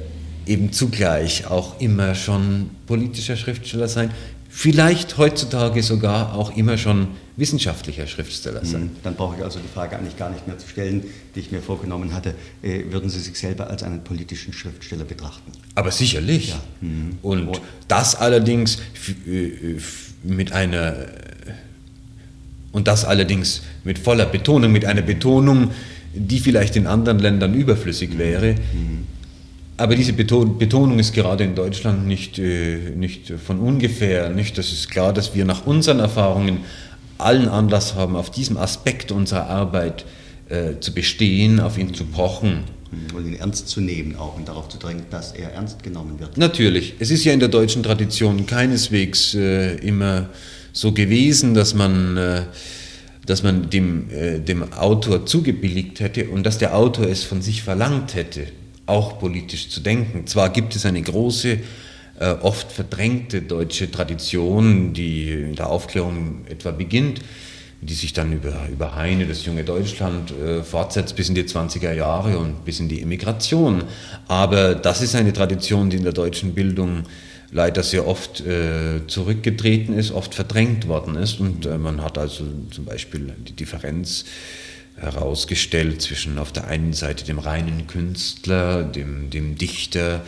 eben 0.46 0.72
zugleich 0.72 1.46
auch 1.46 1.80
immer 1.80 2.16
schon 2.16 2.70
politischer 2.86 3.36
Schriftsteller 3.36 3.86
sein, 3.86 4.10
vielleicht 4.50 5.16
heutzutage 5.16 5.82
sogar 5.82 6.34
auch 6.34 6.54
immer 6.56 6.76
schon 6.76 7.08
wissenschaftlicher 7.36 8.06
Schriftsteller 8.06 8.64
sein. 8.64 8.82
Mhm. 8.82 8.90
Dann 9.02 9.14
brauche 9.14 9.36
ich 9.36 9.44
also 9.44 9.60
die 9.60 9.68
Frage 9.68 9.96
eigentlich 9.96 10.16
gar 10.16 10.28
nicht 10.28 10.46
mehr 10.46 10.58
zu 10.58 10.68
stellen, 10.68 11.04
die 11.34 11.40
ich 11.40 11.52
mir 11.52 11.62
vorgenommen 11.62 12.12
hatte. 12.12 12.34
Äh, 12.62 12.84
würden 12.90 13.08
Sie 13.08 13.20
sich 13.20 13.38
selber 13.38 13.70
als 13.70 13.82
einen 13.82 14.04
politischen 14.04 14.52
Schriftsteller 14.52 15.04
betrachten? 15.04 15.52
Aber 15.76 15.90
sicherlich. 15.90 16.50
Ja. 16.50 16.60
Mhm. 16.82 17.18
Und 17.22 17.60
das 17.88 18.16
allerdings 18.16 18.78
äh, 19.26 19.78
mit 20.22 20.52
einer 20.52 21.06
und 22.72 22.86
das 22.86 23.04
allerdings 23.04 23.62
mit 23.82 23.98
voller 23.98 24.26
Betonung, 24.26 24.70
mit 24.70 24.84
einer 24.84 25.02
Betonung, 25.02 25.72
die 26.14 26.38
vielleicht 26.38 26.76
in 26.76 26.86
anderen 26.86 27.18
Ländern 27.18 27.54
überflüssig 27.54 28.16
wäre. 28.18 28.54
Mhm. 28.54 29.06
Aber 29.80 29.94
diese 29.94 30.12
Betonung 30.12 30.98
ist 30.98 31.14
gerade 31.14 31.42
in 31.42 31.54
Deutschland 31.54 32.06
nicht, 32.06 32.38
äh, 32.38 32.90
nicht 32.94 33.32
von 33.42 33.58
ungefähr. 33.60 34.28
Nicht? 34.28 34.58
Das 34.58 34.72
ist 34.72 34.90
klar, 34.90 35.14
dass 35.14 35.34
wir 35.34 35.46
nach 35.46 35.66
unseren 35.66 36.00
Erfahrungen 36.00 36.58
allen 37.16 37.48
Anlass 37.48 37.94
haben, 37.94 38.14
auf 38.14 38.30
diesem 38.30 38.58
Aspekt 38.58 39.10
unserer 39.10 39.46
Arbeit 39.46 40.04
äh, 40.50 40.78
zu 40.80 40.92
bestehen, 40.92 41.60
auf 41.60 41.78
ihn 41.78 41.94
zu 41.94 42.04
pochen. 42.04 42.64
Und 43.14 43.26
ihn 43.26 43.36
ernst 43.36 43.70
zu 43.70 43.80
nehmen 43.80 44.16
auch 44.16 44.36
und 44.36 44.48
darauf 44.48 44.68
zu 44.68 44.76
drängen, 44.76 45.04
dass 45.08 45.32
er 45.32 45.54
ernst 45.54 45.82
genommen 45.82 46.20
wird. 46.20 46.36
Natürlich. 46.36 46.96
Es 46.98 47.10
ist 47.10 47.24
ja 47.24 47.32
in 47.32 47.40
der 47.40 47.48
deutschen 47.48 47.82
Tradition 47.82 48.44
keineswegs 48.44 49.34
äh, 49.34 49.76
immer 49.76 50.28
so 50.74 50.92
gewesen, 50.92 51.54
dass 51.54 51.72
man, 51.72 52.18
äh, 52.18 52.42
dass 53.24 53.42
man 53.42 53.70
dem, 53.70 54.10
äh, 54.10 54.40
dem 54.40 54.74
Autor 54.74 55.24
zugebilligt 55.24 56.00
hätte 56.00 56.28
und 56.28 56.44
dass 56.44 56.58
der 56.58 56.76
Autor 56.76 57.06
es 57.06 57.24
von 57.24 57.40
sich 57.40 57.62
verlangt 57.62 58.14
hätte 58.14 58.59
auch 58.90 59.18
politisch 59.18 59.70
zu 59.70 59.80
denken. 59.80 60.26
Zwar 60.26 60.50
gibt 60.50 60.76
es 60.76 60.84
eine 60.84 61.00
große, 61.00 61.58
äh, 62.18 62.30
oft 62.42 62.70
verdrängte 62.70 63.42
deutsche 63.42 63.90
Tradition, 63.90 64.92
die 64.92 65.30
in 65.30 65.54
der 65.54 65.70
Aufklärung 65.70 66.44
etwa 66.48 66.70
beginnt, 66.70 67.20
die 67.80 67.94
sich 67.94 68.12
dann 68.12 68.32
über, 68.32 68.68
über 68.70 68.94
Heine, 68.94 69.26
das 69.26 69.46
junge 69.46 69.64
Deutschland, 69.64 70.32
äh, 70.32 70.62
fortsetzt 70.62 71.16
bis 71.16 71.30
in 71.30 71.34
die 71.34 71.44
20er 71.44 71.92
Jahre 71.92 72.36
und 72.38 72.64
bis 72.64 72.78
in 72.78 72.88
die 72.88 73.00
Immigration. 73.00 73.84
Aber 74.28 74.74
das 74.74 75.00
ist 75.00 75.14
eine 75.14 75.32
Tradition, 75.32 75.88
die 75.88 75.96
in 75.96 76.04
der 76.04 76.12
deutschen 76.12 76.52
Bildung 76.52 77.04
leider 77.52 77.82
sehr 77.82 78.06
oft 78.06 78.40
äh, 78.40 79.06
zurückgetreten 79.06 79.96
ist, 79.96 80.12
oft 80.12 80.34
verdrängt 80.34 80.88
worden 80.88 81.16
ist. 81.16 81.40
Und 81.40 81.66
äh, 81.66 81.78
man 81.78 82.02
hat 82.02 82.18
also 82.18 82.44
zum 82.70 82.84
Beispiel 82.84 83.32
die 83.48 83.54
Differenz 83.54 84.24
herausgestellt 85.00 86.02
zwischen 86.02 86.38
auf 86.38 86.52
der 86.52 86.66
einen 86.68 86.92
Seite 86.92 87.24
dem 87.24 87.38
reinen 87.38 87.86
Künstler, 87.86 88.84
dem, 88.84 89.30
dem 89.30 89.56
Dichter 89.56 90.22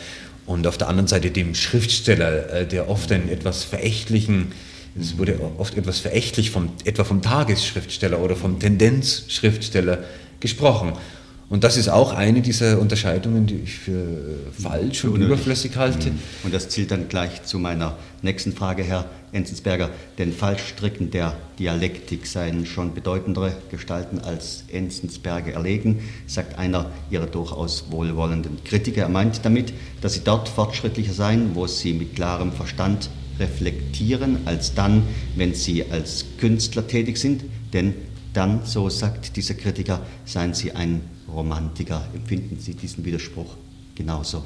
und 0.45 0.67
auf 0.67 0.77
der 0.77 0.89
anderen 0.89 1.07
Seite 1.07 1.31
dem 1.31 1.55
Schriftsteller, 1.55 2.49
äh, 2.51 2.67
der 2.67 2.89
oft 2.89 3.11
einen 3.11 3.29
etwas 3.29 3.63
verächtlichen, 3.63 4.51
es 4.99 5.17
wurde 5.17 5.39
oft 5.57 5.75
etwas 5.75 5.99
verächtlich 5.99 6.51
vom, 6.51 6.69
etwa 6.85 7.03
vom 7.03 7.21
Tagesschriftsteller 7.21 8.19
oder 8.19 8.35
vom 8.35 8.59
Tendenzschriftsteller 8.59 10.03
gesprochen. 10.39 10.93
Und 11.49 11.63
das 11.63 11.77
ist 11.77 11.89
auch 11.89 12.13
eine 12.13 12.41
dieser 12.41 12.79
Unterscheidungen, 12.79 13.45
die 13.45 13.59
ich 13.63 13.75
für 13.75 13.95
falsch 14.59 15.03
und 15.05 15.21
überflüssig 15.21 15.75
halte. 15.77 16.09
Mhm. 16.09 16.19
Und 16.43 16.53
das 16.53 16.69
zielt 16.69 16.91
dann 16.91 17.09
gleich 17.09 17.43
zu 17.43 17.59
meiner 17.59 17.97
nächsten 18.23 18.53
Frage, 18.53 18.83
Herr 18.83 19.09
Enzensberger. 19.31 19.89
Denn 20.17 20.31
Fallstricken 20.31 21.11
der 21.11 21.35
Dialektik 21.59 22.25
seien 22.25 22.65
schon 22.65 22.93
bedeutendere 22.93 23.55
Gestalten 23.69 24.19
als 24.19 24.63
Enzensberger 24.71 25.53
erlegen, 25.53 25.99
sagt 26.27 26.57
einer 26.57 26.91
ihrer 27.09 27.27
durchaus 27.27 27.91
wohlwollenden 27.91 28.63
Kritiker. 28.63 29.03
Er 29.03 29.09
meint 29.09 29.43
damit, 29.43 29.73
dass 30.01 30.13
sie 30.13 30.23
dort 30.23 30.49
fortschrittlicher 30.49 31.13
seien, 31.13 31.55
wo 31.55 31.67
sie 31.67 31.93
mit 31.93 32.15
klarem 32.15 32.51
Verstand 32.51 33.09
reflektieren, 33.39 34.39
als 34.45 34.73
dann, 34.73 35.03
wenn 35.35 35.53
sie 35.53 35.89
als 35.91 36.25
Künstler 36.37 36.87
tätig 36.87 37.17
sind. 37.17 37.43
Denn 37.73 37.93
dann, 38.33 38.65
so 38.65 38.89
sagt 38.89 39.35
dieser 39.35 39.53
Kritiker, 39.53 40.01
seien 40.25 40.53
sie 40.53 40.71
ein 40.71 41.01
Romantiker. 41.31 42.07
Empfinden 42.13 42.59
Sie 42.59 42.73
diesen 42.75 43.05
Widerspruch 43.05 43.55
genauso? 43.95 44.43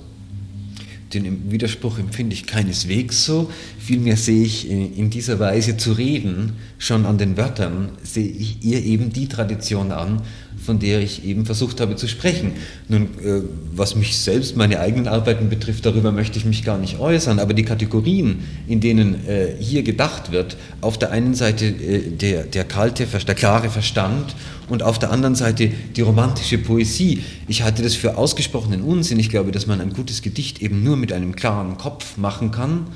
Den 1.14 1.52
Widerspruch 1.52 2.00
empfinde 2.00 2.34
ich 2.34 2.46
keineswegs 2.46 3.26
so. 3.26 3.52
Vielmehr 3.80 4.18
sehe 4.18 4.44
ich 4.44 4.70
in 4.70 5.10
dieser 5.10 5.40
Weise 5.40 5.78
zu 5.78 5.94
reden, 5.94 6.54
schon 6.78 7.06
an 7.06 7.18
den 7.18 7.38
Wörtern, 7.38 7.92
sehe 8.04 8.28
ich 8.28 8.64
ihr 8.64 8.84
eben 8.84 9.14
die 9.14 9.28
Tradition 9.28 9.92
an, 9.92 10.22
von 10.68 10.80
der 10.80 11.00
ich 11.00 11.24
eben 11.24 11.46
versucht 11.46 11.80
habe 11.80 11.96
zu 11.96 12.10
sprechen. 12.10 12.52
Nun, 12.90 13.04
äh, 13.24 13.42
was 13.74 13.96
mich 13.96 14.18
selbst, 14.18 14.58
meine 14.58 14.82
eigenen 14.82 15.08
Arbeiten 15.08 15.48
betrifft, 15.50 15.86
darüber 15.86 16.12
möchte 16.12 16.38
ich 16.38 16.44
mich 16.44 16.66
gar 16.66 16.78
nicht 16.78 17.00
äußern, 17.00 17.40
aber 17.40 17.54
die 17.54 17.64
Kategorien, 17.64 18.40
in 18.68 18.82
denen 18.82 19.26
äh, 19.26 19.56
hier 19.58 19.82
gedacht 19.82 20.34
wird, 20.34 20.58
auf 20.82 21.00
der 21.00 21.12
einen 21.12 21.36
Seite 21.36 21.68
äh, 21.68 22.10
der, 22.12 22.44
der 22.44 22.66
kalte, 22.66 23.06
der 23.06 23.36
klare 23.36 23.70
Verstand 23.70 24.36
und 24.68 24.84
auf 24.84 25.00
der 25.00 25.10
anderen 25.12 25.36
Seite 25.36 25.72
die 25.96 26.02
romantische 26.02 26.58
Poesie. 26.58 27.24
Ich 27.48 27.62
halte 27.62 27.82
das 27.82 27.96
für 27.96 28.18
ausgesprochenen 28.18 28.82
Unsinn. 28.82 29.20
Ich 29.20 29.30
glaube, 29.30 29.54
dass 29.54 29.68
man 29.68 29.80
ein 29.80 29.94
gutes 29.94 30.22
Gedicht 30.22 30.62
eben 30.62 30.84
nur 30.84 30.98
mit 30.98 31.14
einem 31.14 31.34
klaren 31.38 31.78
Kopf 31.78 32.18
machen 32.18 32.52
kann 32.52 32.88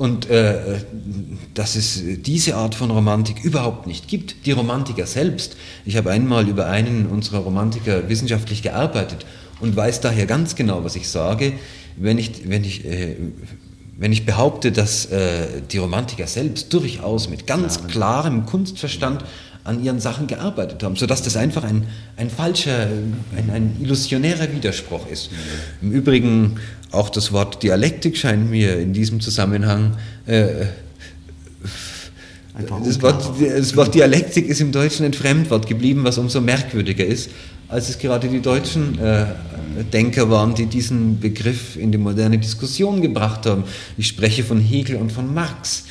und 0.00 0.30
äh, 0.30 0.78
dass 1.52 1.76
es 1.76 2.02
diese 2.22 2.56
Art 2.56 2.74
von 2.74 2.90
Romantik 2.90 3.44
überhaupt 3.44 3.86
nicht 3.86 4.08
gibt. 4.08 4.46
Die 4.46 4.52
Romantiker 4.52 5.04
selbst, 5.04 5.58
ich 5.84 5.98
habe 5.98 6.10
einmal 6.10 6.48
über 6.48 6.68
einen 6.68 7.04
unserer 7.04 7.40
Romantiker 7.40 8.08
wissenschaftlich 8.08 8.62
gearbeitet 8.62 9.26
und 9.60 9.76
weiß 9.76 10.00
daher 10.00 10.24
ganz 10.24 10.56
genau, 10.56 10.84
was 10.84 10.96
ich 10.96 11.06
sage, 11.06 11.52
wenn 11.98 12.16
ich, 12.16 12.48
wenn 12.48 12.64
ich, 12.64 12.86
äh, 12.86 13.14
wenn 13.98 14.10
ich 14.10 14.24
behaupte, 14.24 14.72
dass 14.72 15.04
äh, 15.04 15.60
die 15.70 15.76
Romantiker 15.76 16.26
selbst 16.26 16.72
durchaus 16.72 17.28
mit 17.28 17.46
ganz 17.46 17.86
klarem 17.86 18.46
Kunstverstand 18.46 19.22
an 19.64 19.84
ihren 19.84 20.00
Sachen 20.00 20.26
gearbeitet 20.26 20.82
haben, 20.82 20.96
sodass 20.96 21.20
das 21.20 21.36
einfach 21.36 21.62
ein, 21.62 21.86
ein 22.16 22.30
falscher, 22.30 22.88
ein, 23.36 23.50
ein 23.52 23.76
illusionärer 23.78 24.50
Widerspruch 24.50 25.06
ist. 25.08 25.28
Im 25.82 25.92
Übrigen 25.92 26.58
auch 26.92 27.10
das 27.10 27.32
Wort 27.32 27.62
Dialektik 27.62 28.16
scheint 28.16 28.50
mir 28.50 28.78
in 28.78 28.92
diesem 28.92 29.20
Zusammenhang 29.20 29.96
äh, 30.26 30.66
das 32.84 33.00
Wort, 33.00 33.24
das 33.40 33.76
Wort, 33.76 33.94
Dialektik 33.94 34.48
ist 34.48 34.60
im 34.60 34.72
Deutschen 34.72 35.06
ein 35.06 35.12
Fremdwort 35.12 35.66
geblieben, 35.66 36.04
was 36.04 36.18
umso 36.18 36.40
merkwürdiger 36.40 37.06
ist, 37.06 37.30
als 37.68 37.88
es 37.88 37.98
gerade 37.98 38.28
die 38.28 38.40
deutschen 38.40 38.98
äh, 38.98 39.26
Denker 39.92 40.30
waren, 40.30 40.54
die 40.54 40.66
diesen 40.66 41.20
Begriff 41.20 41.76
in 41.76 41.92
die 41.92 41.98
moderne 41.98 42.38
Diskussion 42.38 43.00
gebracht 43.00 43.46
haben. 43.46 43.64
Ich 43.96 44.08
spreche 44.08 44.42
von 44.44 44.60
Hegel 44.60 44.96
und 44.96 45.12
von 45.12 45.32
Marx. 45.32 45.84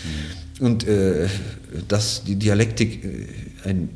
Mhm. 0.60 0.66
Und 0.66 0.88
äh, 0.88 1.28
dass 1.88 2.24
die 2.26 2.36
Dialektik 2.36 3.04
äh, 3.04 3.70
ein 3.70 3.90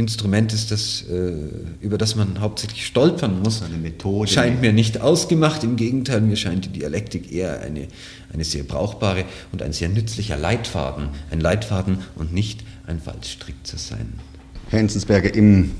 Instrument 0.00 0.52
ist, 0.52 0.70
das, 0.72 1.04
äh, 1.08 1.32
über 1.80 1.96
das 1.98 2.16
man 2.16 2.40
hauptsächlich 2.40 2.84
stolpern 2.84 3.40
muss, 3.40 3.62
eine 3.62 3.76
Methode. 3.76 4.30
scheint 4.30 4.60
mir 4.60 4.72
nicht 4.72 5.00
ausgemacht. 5.00 5.62
Im 5.62 5.76
Gegenteil, 5.76 6.20
mir 6.20 6.36
scheint 6.36 6.64
die 6.64 6.70
Dialektik 6.70 7.32
eher 7.32 7.60
eine, 7.60 7.86
eine 8.32 8.44
sehr 8.44 8.64
brauchbare 8.64 9.24
und 9.52 9.62
ein 9.62 9.72
sehr 9.72 9.88
nützlicher 9.88 10.36
Leitfaden, 10.36 11.10
ein 11.30 11.40
Leitfaden 11.40 11.98
und 12.16 12.32
nicht 12.32 12.64
ein 12.86 13.00
Fallstrick 13.00 13.56
zu 13.62 13.76
sein. 13.76 14.14
Herr 14.70 14.80
Enzensberger, 14.80 15.34
im 15.34 15.70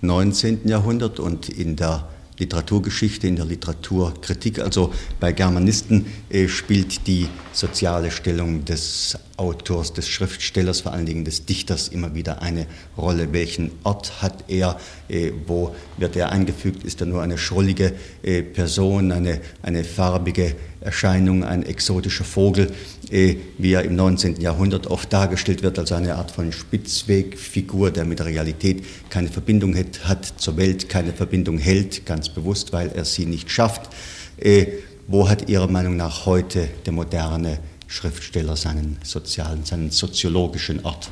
19. 0.00 0.66
Jahrhundert 0.66 1.20
und 1.20 1.48
in 1.48 1.76
der 1.76 2.08
Literaturgeschichte, 2.38 3.26
in 3.26 3.36
der 3.36 3.44
Literaturkritik. 3.44 4.60
Also 4.60 4.92
bei 5.20 5.32
Germanisten 5.32 6.06
äh, 6.30 6.48
spielt 6.48 7.06
die 7.06 7.28
soziale 7.52 8.10
Stellung 8.10 8.64
des 8.64 9.18
Autors, 9.38 9.92
des 9.92 10.08
Schriftstellers, 10.08 10.80
vor 10.80 10.92
allen 10.92 11.06
Dingen 11.06 11.24
des 11.24 11.46
Dichters 11.46 11.88
immer 11.88 12.14
wieder 12.14 12.42
eine 12.42 12.66
Rolle. 12.96 13.32
Welchen 13.32 13.70
Ort 13.84 14.20
hat 14.20 14.44
er? 14.48 14.78
Äh, 15.08 15.30
wo 15.46 15.74
wird 15.96 16.16
er 16.16 16.30
eingefügt? 16.30 16.84
Ist 16.84 17.00
er 17.00 17.06
nur 17.06 17.22
eine 17.22 17.38
schrullige 17.38 17.94
äh, 18.22 18.42
Person, 18.42 19.12
eine, 19.12 19.40
eine 19.62 19.84
farbige 19.84 20.56
Erscheinung, 20.80 21.44
ein 21.44 21.64
exotischer 21.64 22.24
Vogel, 22.24 22.72
äh, 23.10 23.36
wie 23.58 23.72
er 23.72 23.82
im 23.82 23.96
19. 23.96 24.40
Jahrhundert 24.40 24.88
oft 24.88 25.12
dargestellt 25.12 25.62
wird, 25.62 25.78
als 25.78 25.92
eine 25.92 26.16
Art 26.16 26.30
von 26.30 26.52
Spitzwegfigur, 26.52 27.90
der 27.92 28.04
mit 28.04 28.18
der 28.18 28.26
Realität 28.26 28.84
keine 29.08 29.28
Verbindung 29.28 29.76
hat, 29.76 30.04
hat 30.04 30.34
zur 30.38 30.56
Welt, 30.56 30.88
keine 30.88 31.12
Verbindung 31.12 31.58
hält, 31.58 32.04
ganz 32.06 32.28
bewusst, 32.28 32.72
weil 32.72 32.88
er 32.88 33.04
sie 33.04 33.26
nicht 33.26 33.50
schafft. 33.50 33.88
Äh, 34.36 34.66
wo 35.06 35.28
hat 35.28 35.48
Ihrer 35.48 35.68
Meinung 35.68 35.96
nach 35.96 36.26
heute 36.26 36.68
der 36.84 36.92
moderne 36.92 37.58
Schriftsteller 37.88 38.54
seinen 38.54 38.98
sozialen, 39.02 39.64
seinen 39.64 39.90
soziologischen 39.90 40.84
Ort? 40.84 41.10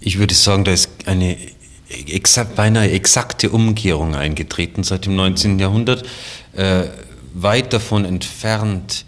Ich 0.00 0.18
würde 0.18 0.34
sagen, 0.34 0.64
da 0.64 0.72
ist 0.72 0.90
eine 1.06 1.38
exakt, 1.88 2.56
beinahe 2.56 2.90
exakte 2.90 3.50
Umkehrung 3.50 4.14
eingetreten 4.14 4.82
seit 4.82 5.06
dem 5.06 5.16
19. 5.16 5.58
Jahrhundert. 5.58 6.04
Äh, 6.52 6.84
weit 7.32 7.72
davon 7.72 8.04
entfernt, 8.04 9.04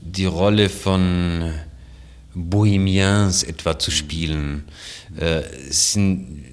die 0.00 0.26
Rolle 0.26 0.68
von 0.68 1.54
Bohemiens 2.34 3.42
etwa 3.42 3.78
zu 3.78 3.90
spielen. 3.90 4.64
Äh, 5.16 5.42
sind 5.70 6.44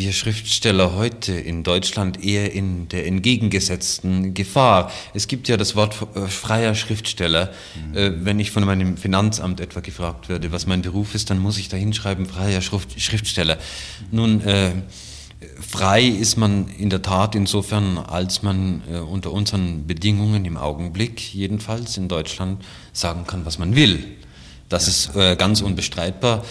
wir 0.00 0.12
Schriftsteller 0.14 0.94
heute 0.94 1.34
in 1.34 1.62
Deutschland 1.62 2.24
eher 2.24 2.54
in 2.54 2.88
der 2.88 3.06
entgegengesetzten 3.06 4.32
Gefahr. 4.32 4.90
Es 5.12 5.28
gibt 5.28 5.46
ja 5.46 5.58
das 5.58 5.76
Wort 5.76 5.94
äh, 6.14 6.26
freier 6.26 6.74
Schriftsteller. 6.74 7.50
Mhm. 7.74 7.96
Äh, 7.96 8.24
wenn 8.24 8.40
ich 8.40 8.50
von 8.50 8.64
meinem 8.64 8.96
Finanzamt 8.96 9.60
etwa 9.60 9.80
gefragt 9.80 10.30
werde, 10.30 10.52
was 10.52 10.66
mein 10.66 10.80
Beruf 10.80 11.14
ist, 11.14 11.28
dann 11.28 11.38
muss 11.38 11.58
ich 11.58 11.68
da 11.68 11.76
hinschreiben, 11.76 12.24
freier 12.24 12.62
Schriftsteller. 12.62 13.58
Nun, 14.10 14.40
äh, 14.40 14.72
frei 15.60 16.04
ist 16.04 16.38
man 16.38 16.68
in 16.68 16.88
der 16.88 17.02
Tat 17.02 17.34
insofern, 17.34 17.98
als 17.98 18.42
man 18.42 18.82
äh, 18.90 19.00
unter 19.00 19.32
unseren 19.32 19.86
Bedingungen 19.86 20.46
im 20.46 20.56
Augenblick 20.56 21.34
jedenfalls 21.34 21.98
in 21.98 22.08
Deutschland 22.08 22.64
sagen 22.94 23.26
kann, 23.26 23.44
was 23.44 23.58
man 23.58 23.76
will. 23.76 24.02
Das 24.70 24.88
ist 24.88 25.14
äh, 25.14 25.36
ganz 25.36 25.60
unbestreitbar. 25.60 26.42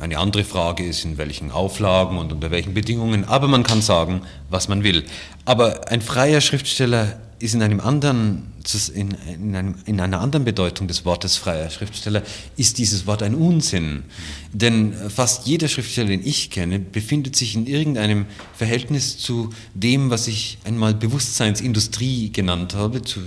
Eine 0.00 0.18
andere 0.18 0.44
Frage 0.44 0.84
ist, 0.84 1.04
in 1.04 1.18
welchen 1.18 1.50
Auflagen 1.50 2.18
und 2.18 2.32
unter 2.32 2.50
welchen 2.50 2.74
Bedingungen, 2.74 3.24
aber 3.24 3.48
man 3.48 3.62
kann 3.62 3.82
sagen, 3.82 4.22
was 4.50 4.68
man 4.68 4.84
will. 4.84 5.04
Aber 5.44 5.88
ein 5.88 6.00
freier 6.00 6.40
Schriftsteller 6.40 7.18
ist 7.38 7.54
in 7.54 7.62
einem 7.62 7.80
anderen, 7.80 8.52
in, 8.94 9.16
in, 9.32 9.54
einem, 9.54 9.74
in, 9.84 10.00
einer 10.00 10.20
anderen 10.20 10.44
Bedeutung 10.44 10.88
des 10.88 11.04
Wortes 11.04 11.36
freier 11.36 11.70
Schriftsteller, 11.70 12.22
ist 12.56 12.78
dieses 12.78 13.06
Wort 13.06 13.22
ein 13.22 13.34
Unsinn. 13.34 14.04
Denn 14.52 14.92
fast 15.08 15.46
jeder 15.46 15.68
Schriftsteller, 15.68 16.08
den 16.08 16.26
ich 16.26 16.50
kenne, 16.50 16.78
befindet 16.78 17.36
sich 17.36 17.54
in 17.54 17.66
irgendeinem 17.66 18.26
Verhältnis 18.54 19.18
zu 19.18 19.50
dem, 19.74 20.10
was 20.10 20.26
ich 20.28 20.58
einmal 20.64 20.94
Bewusstseinsindustrie 20.94 22.32
genannt 22.32 22.74
habe, 22.74 23.02
zu 23.02 23.20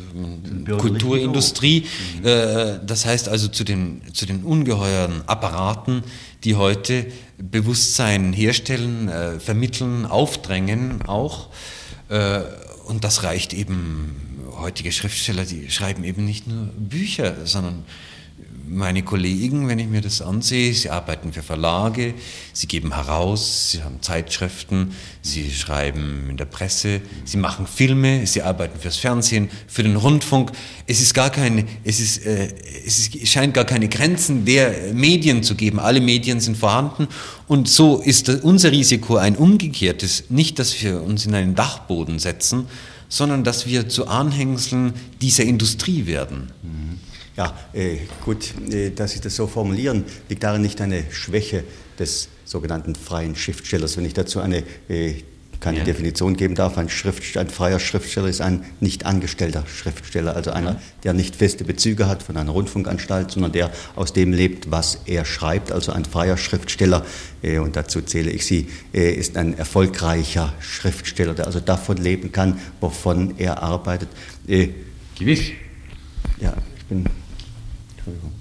Kulturindustrie. 0.77 1.85
Mhm. 2.21 2.25
Äh, 2.25 2.79
das 2.85 3.05
heißt 3.05 3.29
also 3.29 3.47
zu 3.47 3.63
den, 3.63 4.01
zu 4.13 4.25
den 4.25 4.43
ungeheuren 4.43 5.21
Apparaten, 5.25 6.03
die 6.43 6.55
heute 6.55 7.05
Bewusstsein 7.37 8.33
herstellen, 8.33 9.07
äh, 9.07 9.39
vermitteln, 9.39 10.05
aufdrängen 10.05 11.01
auch. 11.03 11.49
Äh, 12.09 12.41
und 12.85 13.03
das 13.03 13.23
reicht 13.23 13.53
eben, 13.53 14.15
heutige 14.61 14.91
Schriftsteller, 14.91 15.45
die 15.45 15.69
schreiben 15.69 16.03
eben 16.03 16.25
nicht 16.25 16.47
nur 16.47 16.67
Bücher, 16.77 17.45
sondern 17.45 17.85
meine 18.69 19.01
Kollegen, 19.03 19.67
wenn 19.67 19.79
ich 19.79 19.87
mir 19.87 20.01
das 20.01 20.21
ansehe, 20.21 20.73
sie 20.73 20.89
arbeiten 20.89 21.33
für 21.33 21.41
Verlage, 21.41 22.13
sie 22.53 22.67
geben 22.67 22.93
heraus, 22.93 23.71
sie 23.71 23.83
haben 23.83 24.01
Zeitschriften, 24.01 24.93
sie 25.21 25.51
schreiben 25.51 26.27
in 26.29 26.37
der 26.37 26.45
Presse, 26.45 27.01
sie 27.25 27.37
machen 27.37 27.65
Filme, 27.65 28.27
sie 28.27 28.43
arbeiten 28.43 28.79
fürs 28.79 28.97
Fernsehen, 28.97 29.49
für 29.67 29.83
den 29.83 29.95
Rundfunk. 29.95 30.51
Es 30.85 31.01
ist 31.01 31.13
gar 31.13 31.31
keine, 31.31 31.65
es 31.83 31.99
ist, 31.99 32.25
äh, 32.25 32.53
es 32.85 32.99
ist, 32.99 33.27
scheint 33.27 33.53
gar 33.55 33.65
keine 33.65 33.89
Grenzen 33.89 34.45
der 34.45 34.93
Medien 34.93 35.41
zu 35.41 35.55
geben. 35.55 35.79
Alle 35.79 35.99
Medien 35.99 36.39
sind 36.39 36.55
vorhanden 36.55 37.07
und 37.47 37.67
so 37.67 37.99
ist 37.99 38.29
unser 38.29 38.71
Risiko 38.71 39.17
ein 39.17 39.35
umgekehrtes. 39.35 40.25
Nicht, 40.29 40.59
dass 40.59 40.79
wir 40.81 41.01
uns 41.01 41.25
in 41.25 41.33
einen 41.33 41.55
Dachboden 41.55 42.19
setzen, 42.19 42.67
sondern 43.09 43.43
dass 43.43 43.65
wir 43.65 43.89
zu 43.89 44.07
Anhängseln 44.07 44.93
dieser 45.21 45.43
Industrie 45.43 46.05
werden. 46.05 46.51
Mhm. 46.61 46.99
Ja, 47.35 47.57
äh, 47.73 47.97
gut, 48.23 48.53
äh, 48.69 48.91
dass 48.91 49.11
Sie 49.11 49.21
das 49.21 49.35
so 49.35 49.47
formulieren, 49.47 50.05
liegt 50.27 50.43
darin 50.43 50.61
nicht 50.61 50.81
eine 50.81 51.03
Schwäche 51.11 51.63
des 51.97 52.29
sogenannten 52.45 52.95
freien 52.95 53.35
Schriftstellers. 53.35 53.97
Wenn 53.97 54.05
ich 54.05 54.13
dazu 54.13 54.39
eine 54.39 54.63
äh, 54.89 55.15
keine 55.59 55.79
ja. 55.79 55.83
Definition 55.83 56.37
geben 56.37 56.55
darf, 56.55 56.77
ein, 56.77 56.87
ein, 56.87 57.49
freier 57.49 57.79
Schriftsteller 57.79 58.27
ist 58.27 58.41
ein 58.41 58.65
nicht 58.79 59.05
angestellter 59.05 59.65
Schriftsteller, 59.67 60.35
also 60.35 60.51
einer, 60.51 60.71
ja. 60.71 60.81
der 61.03 61.13
nicht 61.13 61.35
feste 61.35 61.63
Bezüge 61.63 62.07
hat 62.07 62.23
von 62.23 62.37
einer 62.37 62.51
Rundfunkanstalt, 62.51 63.31
sondern 63.31 63.51
der 63.51 63.71
aus 63.95 64.13
dem 64.13 64.31
lebt, 64.31 64.71
was 64.71 64.99
er 65.05 65.25
schreibt. 65.25 65.71
Also 65.71 65.91
ein 65.91 66.05
freier 66.05 66.37
Schriftsteller, 66.37 67.05
äh, 67.41 67.59
und 67.59 67.75
dazu 67.75 68.01
zähle 68.01 68.31
ich 68.31 68.45
Sie, 68.45 68.69
äh, 68.93 69.11
ist 69.11 69.35
ein 69.37 69.57
erfolgreicher 69.57 70.53
Schriftsteller, 70.59 71.33
der 71.33 71.47
also 71.47 71.59
davon 71.59 71.97
leben 71.97 72.31
kann, 72.31 72.59
wovon 72.79 73.35
er 73.37 73.61
arbeitet. 73.61 74.09
Äh, 74.47 74.69
Gewiss. 75.17 75.51
Ja, 76.39 76.53
ich 76.77 76.85
bin 76.85 77.05
Entschuldigung. 77.97 78.31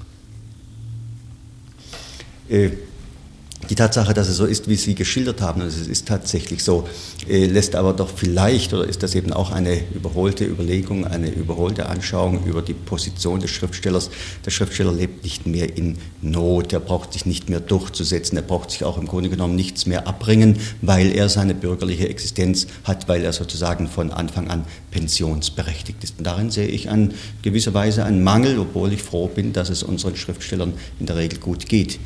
Die 3.69 3.75
Tatsache, 3.75 4.15
dass 4.15 4.29
es 4.29 4.37
so 4.37 4.47
ist, 4.47 4.69
wie 4.69 4.77
Sie 4.77 4.95
geschildert 4.95 5.43
haben, 5.43 5.61
also 5.61 5.79
es 5.79 5.89
ist 5.89 6.09
tatsächlich 6.09 6.63
so, 6.65 6.89
äh, 7.29 7.45
lässt 7.45 7.75
aber 7.75 7.93
doch 7.93 8.09
vielleicht, 8.09 8.73
oder 8.73 8.87
ist 8.87 9.03
das 9.03 9.15
eben 9.15 9.31
auch 9.33 9.51
eine 9.51 9.79
überholte 9.93 10.47
Überlegung, 10.47 11.05
eine 11.05 11.29
überholte 11.29 11.87
Anschauung 11.87 12.47
über 12.47 12.63
die 12.63 12.73
Position 12.73 13.41
des 13.41 13.51
Schriftstellers. 13.51 14.11
Der 14.47 14.53
Schriftsteller 14.53 14.93
lebt 14.93 15.25
nicht 15.25 15.47
mehr 15.47 15.77
in 15.77 15.99
Not, 16.23 16.73
er 16.73 16.81
braucht 16.81 17.13
sich 17.13 17.27
nicht 17.27 17.51
mehr 17.51 17.61
durchzusetzen, 17.61 18.39
er 18.39 18.43
braucht 18.43 18.71
sich 18.71 18.85
auch 18.85 18.97
im 18.97 19.07
Grunde 19.07 19.29
genommen 19.29 19.57
nichts 19.57 19.85
mehr 19.85 20.07
abbringen, 20.07 20.57
weil 20.81 21.15
er 21.15 21.29
seine 21.29 21.55
bürgerliche 21.55 22.09
Existenz 22.09 22.69
hat, 22.85 23.07
weil 23.07 23.23
er 23.23 23.35
sozusagen 23.35 23.89
von 23.89 24.13
Anfang 24.13 24.49
an 24.49 24.65
pensionsberechtigt 24.93 26.03
ist. 26.05 26.15
Und 26.17 26.25
darin 26.25 26.51
sehe 26.51 26.69
ich 26.69 26.87
in 26.87 27.13
gewisser 27.43 27.75
Weise 27.75 28.05
einen 28.05 28.23
Mangel, 28.23 28.59
obwohl 28.59 28.95
ich 28.95 29.03
froh 29.03 29.27
bin, 29.27 29.53
dass 29.53 29.69
es 29.69 29.83
unseren 29.83 30.17
Schriftstellern 30.17 30.73
in 31.01 31.07
der 31.07 31.17
Regel 31.17 31.39
gut 31.39 31.69
geht. 31.69 31.99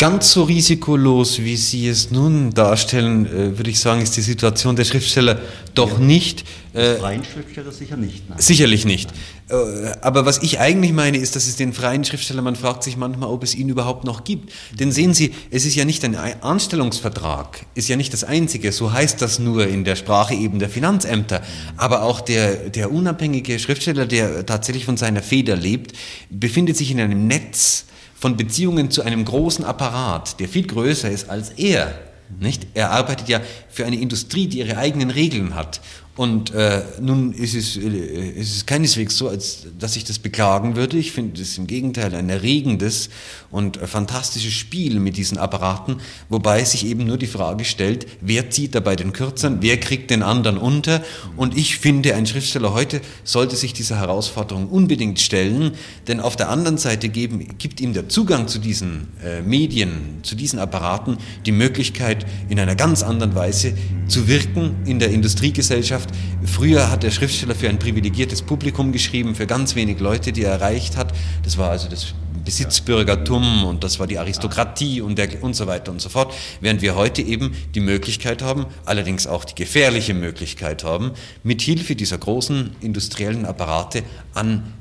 Ganz 0.00 0.32
so 0.32 0.44
risikolos, 0.44 1.40
wie 1.40 1.58
Sie 1.58 1.86
es 1.86 2.10
nun 2.10 2.54
darstellen, 2.54 3.26
äh, 3.26 3.58
würde 3.58 3.68
ich 3.68 3.80
sagen, 3.80 4.00
ist 4.00 4.16
die 4.16 4.22
Situation 4.22 4.74
der 4.74 4.86
Schriftsteller 4.86 5.38
doch 5.74 5.92
ja. 5.92 5.98
nicht. 5.98 6.46
Äh, 6.72 6.94
freien 6.94 7.22
Schriftsteller 7.22 7.70
sicher 7.70 7.98
nicht. 7.98 8.26
Nein. 8.26 8.38
Sicherlich 8.40 8.86
nicht. 8.86 9.10
Nein. 9.50 9.60
Äh, 9.60 9.92
aber 10.00 10.24
was 10.24 10.42
ich 10.42 10.58
eigentlich 10.58 10.94
meine, 10.94 11.18
ist, 11.18 11.36
dass 11.36 11.46
es 11.46 11.56
den 11.56 11.74
freien 11.74 12.02
Schriftsteller, 12.02 12.40
man 12.40 12.56
fragt 12.56 12.82
sich 12.82 12.96
manchmal, 12.96 13.28
ob 13.28 13.42
es 13.42 13.54
ihn 13.54 13.68
überhaupt 13.68 14.04
noch 14.04 14.24
gibt. 14.24 14.50
Denn 14.72 14.90
sehen 14.90 15.12
Sie, 15.12 15.34
es 15.50 15.66
ist 15.66 15.74
ja 15.74 15.84
nicht 15.84 16.02
ein 16.02 16.16
Anstellungsvertrag, 16.16 17.66
ist 17.74 17.90
ja 17.90 17.96
nicht 17.96 18.14
das 18.14 18.24
Einzige, 18.24 18.72
so 18.72 18.94
heißt 18.94 19.20
das 19.20 19.38
nur 19.38 19.66
in 19.66 19.84
der 19.84 19.96
Sprache 19.96 20.32
eben 20.32 20.60
der 20.60 20.70
Finanzämter. 20.70 21.42
Aber 21.76 22.04
auch 22.04 22.22
der, 22.22 22.70
der 22.70 22.90
unabhängige 22.90 23.58
Schriftsteller, 23.58 24.06
der 24.06 24.46
tatsächlich 24.46 24.86
von 24.86 24.96
seiner 24.96 25.22
Feder 25.22 25.56
lebt, 25.56 25.92
befindet 26.30 26.78
sich 26.78 26.90
in 26.90 27.00
einem 27.00 27.26
Netz, 27.26 27.84
von 28.20 28.36
Beziehungen 28.36 28.90
zu 28.90 29.02
einem 29.02 29.24
großen 29.24 29.64
Apparat, 29.64 30.38
der 30.40 30.48
viel 30.48 30.66
größer 30.66 31.10
ist 31.10 31.30
als 31.30 31.50
er. 31.52 31.98
Nicht? 32.38 32.66
Er 32.74 32.90
arbeitet 32.90 33.30
ja 33.30 33.40
für 33.70 33.86
eine 33.86 33.98
Industrie, 33.98 34.46
die 34.46 34.58
ihre 34.58 34.76
eigenen 34.76 35.10
Regeln 35.10 35.54
hat. 35.54 35.80
Und 36.20 36.52
äh, 36.52 36.82
nun 37.00 37.32
ist 37.32 37.54
es, 37.54 37.78
äh, 37.78 37.88
ist 37.88 38.54
es 38.54 38.66
keineswegs 38.66 39.16
so, 39.16 39.30
als 39.30 39.66
dass 39.78 39.96
ich 39.96 40.04
das 40.04 40.18
beklagen 40.18 40.76
würde. 40.76 40.98
Ich 40.98 41.12
finde 41.12 41.40
es 41.40 41.56
im 41.56 41.66
Gegenteil 41.66 42.14
ein 42.14 42.28
erregendes 42.28 43.08
und 43.50 43.78
fantastisches 43.78 44.52
Spiel 44.52 45.00
mit 45.00 45.16
diesen 45.16 45.38
Apparaten, 45.38 45.96
wobei 46.28 46.62
sich 46.62 46.84
eben 46.84 47.06
nur 47.06 47.16
die 47.16 47.26
Frage 47.26 47.64
stellt, 47.64 48.06
wer 48.20 48.50
zieht 48.50 48.74
dabei 48.74 48.96
den 48.96 49.14
Kürzern, 49.14 49.62
wer 49.62 49.80
kriegt 49.80 50.10
den 50.10 50.22
anderen 50.22 50.58
unter. 50.58 51.02
Und 51.38 51.56
ich 51.56 51.78
finde, 51.78 52.14
ein 52.14 52.26
Schriftsteller 52.26 52.74
heute 52.74 53.00
sollte 53.24 53.56
sich 53.56 53.72
dieser 53.72 53.96
Herausforderung 53.96 54.68
unbedingt 54.68 55.20
stellen, 55.20 55.72
denn 56.06 56.20
auf 56.20 56.36
der 56.36 56.50
anderen 56.50 56.76
Seite 56.76 57.08
geben, 57.08 57.56
gibt 57.56 57.80
ihm 57.80 57.94
der 57.94 58.10
Zugang 58.10 58.46
zu 58.46 58.58
diesen 58.58 59.08
äh, 59.24 59.40
Medien, 59.40 60.18
zu 60.22 60.34
diesen 60.34 60.58
Apparaten 60.58 61.16
die 61.46 61.52
Möglichkeit, 61.52 62.26
in 62.50 62.60
einer 62.60 62.76
ganz 62.76 63.02
anderen 63.02 63.34
Weise 63.34 63.72
zu 64.06 64.28
wirken 64.28 64.74
in 64.84 64.98
der 64.98 65.10
Industriegesellschaft, 65.10 66.09
Früher 66.44 66.90
hat 66.90 67.02
der 67.02 67.10
Schriftsteller 67.10 67.54
für 67.54 67.68
ein 67.68 67.78
privilegiertes 67.78 68.42
Publikum 68.42 68.92
geschrieben, 68.92 69.34
für 69.34 69.46
ganz 69.46 69.74
wenig 69.74 70.00
Leute, 70.00 70.32
die 70.32 70.44
er 70.44 70.52
erreicht 70.52 70.96
hat. 70.96 71.12
Das 71.42 71.58
war 71.58 71.70
also 71.70 71.88
das 71.88 72.14
Besitzbürgertum 72.44 73.64
und 73.64 73.84
das 73.84 73.98
war 73.98 74.06
die 74.06 74.18
Aristokratie 74.18 75.00
und, 75.00 75.18
der, 75.18 75.42
und 75.42 75.54
so 75.54 75.66
weiter 75.66 75.92
und 75.92 76.00
so 76.00 76.08
fort. 76.08 76.34
Während 76.60 76.82
wir 76.82 76.94
heute 76.96 77.22
eben 77.22 77.54
die 77.74 77.80
Möglichkeit 77.80 78.42
haben, 78.42 78.66
allerdings 78.84 79.26
auch 79.26 79.44
die 79.44 79.54
gefährliche 79.54 80.14
Möglichkeit 80.14 80.84
haben, 80.84 81.12
mit 81.42 81.62
Hilfe 81.62 81.94
dieser 81.94 82.18
großen 82.18 82.76
industriellen 82.80 83.44
Apparate 83.44 84.02
an, 84.34 84.72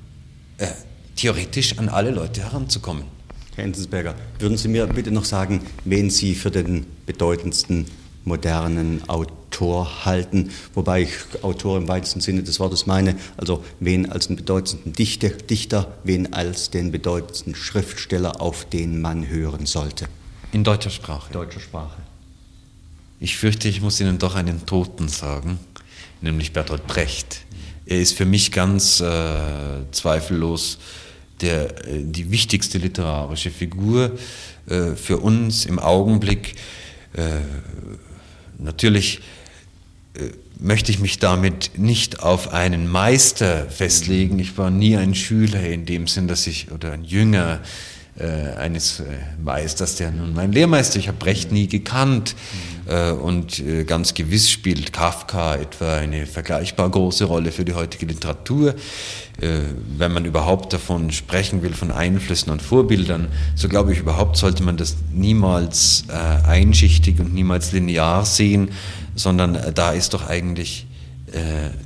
äh, 0.58 0.68
theoretisch 1.16 1.78
an 1.78 1.90
alle 1.90 2.12
Leute 2.12 2.42
heranzukommen. 2.42 3.04
Herr 3.56 3.66
Enzensberger, 3.66 4.16
würden 4.40 4.58
Sie 4.58 4.70
mir 4.70 4.88
bitte 4.88 5.12
noch 5.12 5.26
sagen, 5.26 5.62
wen 5.84 6.10
Sie 6.10 6.34
für 6.34 6.50
den 6.50 6.86
bedeutendsten 7.06 7.86
modernen 8.30 9.02
Autor 9.10 10.06
halten, 10.06 10.52
wobei 10.74 11.02
ich 11.02 11.12
Autor 11.42 11.78
im 11.78 11.90
weitesten 11.90 12.22
Sinne 12.22 12.44
des 12.44 12.62
Wortes 12.62 12.86
meine, 12.86 13.16
also 13.36 13.66
wen 13.82 14.10
als 14.10 14.28
den 14.28 14.38
bedeutendsten 14.38 14.94
Dichter, 14.94 15.30
Dichter, 15.30 15.98
wen 16.06 16.32
als 16.34 16.70
den 16.70 16.92
bedeutendsten 16.92 17.56
Schriftsteller, 17.56 18.42
auf 18.42 18.64
den 18.64 19.02
man 19.02 19.28
hören 19.28 19.66
sollte. 19.66 20.06
In 20.54 20.64
deutscher 20.64 20.90
Sprache. 20.90 21.34
Deutscher 21.34 21.60
Sprache. 21.60 21.98
Ich 23.20 23.36
fürchte, 23.36 23.68
ich 23.68 23.82
muss 23.82 24.00
Ihnen 24.00 24.18
doch 24.18 24.36
einen 24.36 24.66
Toten 24.66 25.10
sagen, 25.10 25.60
nämlich 26.22 26.54
Bertolt 26.54 26.88
Brecht. 26.88 27.42
Er 27.86 28.00
ist 28.00 28.16
für 28.16 28.26
mich 28.26 28.54
ganz 28.54 29.02
äh, 29.02 29.82
zweifellos 29.92 30.78
der, 31.42 31.88
äh, 31.88 32.04
die 32.04 32.32
wichtigste 32.32 32.78
literarische 32.78 33.52
Figur 33.52 34.18
äh, 34.68 34.96
für 34.96 35.18
uns 35.18 35.66
im 35.66 35.80
Augenblick. 35.80 36.56
Äh, 37.14 37.40
Natürlich 38.60 39.22
äh, 40.14 40.30
möchte 40.60 40.92
ich 40.92 41.00
mich 41.00 41.20
damit 41.20 41.72
nicht 41.78 42.22
auf 42.22 42.54
einen 42.54 42.88
Meister 42.88 43.70
festlegen. 43.70 44.38
Ich 44.40 44.58
war 44.58 44.70
nie 44.70 44.98
ein 44.98 45.16
Schüler 45.16 45.62
in 45.62 45.86
dem 45.86 46.08
Sinn, 46.08 46.28
dass 46.28 46.46
ich, 46.48 46.72
oder 46.72 46.92
ein 46.92 47.06
Jünger 47.06 47.62
äh, 48.20 48.58
eines 48.58 49.00
äh, 49.00 49.04
Meisters, 49.42 49.96
der 49.96 50.12
nun 50.12 50.34
mein 50.34 50.52
Lehrmeister, 50.52 51.00
ich 51.00 51.08
habe 51.08 51.18
Brecht 51.18 51.52
nie 51.52 51.68
gekannt. 51.68 52.36
Äh, 52.90 53.12
und 53.12 53.60
äh, 53.60 53.84
ganz 53.84 54.16
gewiss 54.16 54.50
spielt 54.50 54.92
Kafka 54.94 55.56
etwa 55.56 55.98
eine 55.98 56.26
vergleichbar 56.26 56.90
große 56.90 57.26
Rolle 57.26 57.52
für 57.52 57.64
die 57.64 57.76
heutige 57.76 58.08
Literatur. 58.08 58.74
Äh, 59.40 59.60
wenn 59.98 60.12
man 60.12 60.26
überhaupt 60.26 60.74
davon 60.74 61.12
sprechen 61.12 61.62
will, 61.62 61.74
von 61.74 61.92
Einflüssen 61.92 62.52
und 62.52 62.62
Vorbildern, 62.64 63.28
so 63.56 63.70
glaube 63.70 63.94
ich 63.94 64.00
überhaupt 64.00 64.38
sollte 64.38 64.64
man 64.64 64.78
das 64.78 64.98
niemals 65.14 66.06
einschichtig 66.10 67.20
und 67.20 67.34
niemals 67.34 67.72
linear 67.72 68.26
sehen, 68.26 68.72
sondern 69.16 69.58
da 69.74 69.92
ist 69.92 70.14
doch 70.14 70.28
eigentlich 70.28 70.88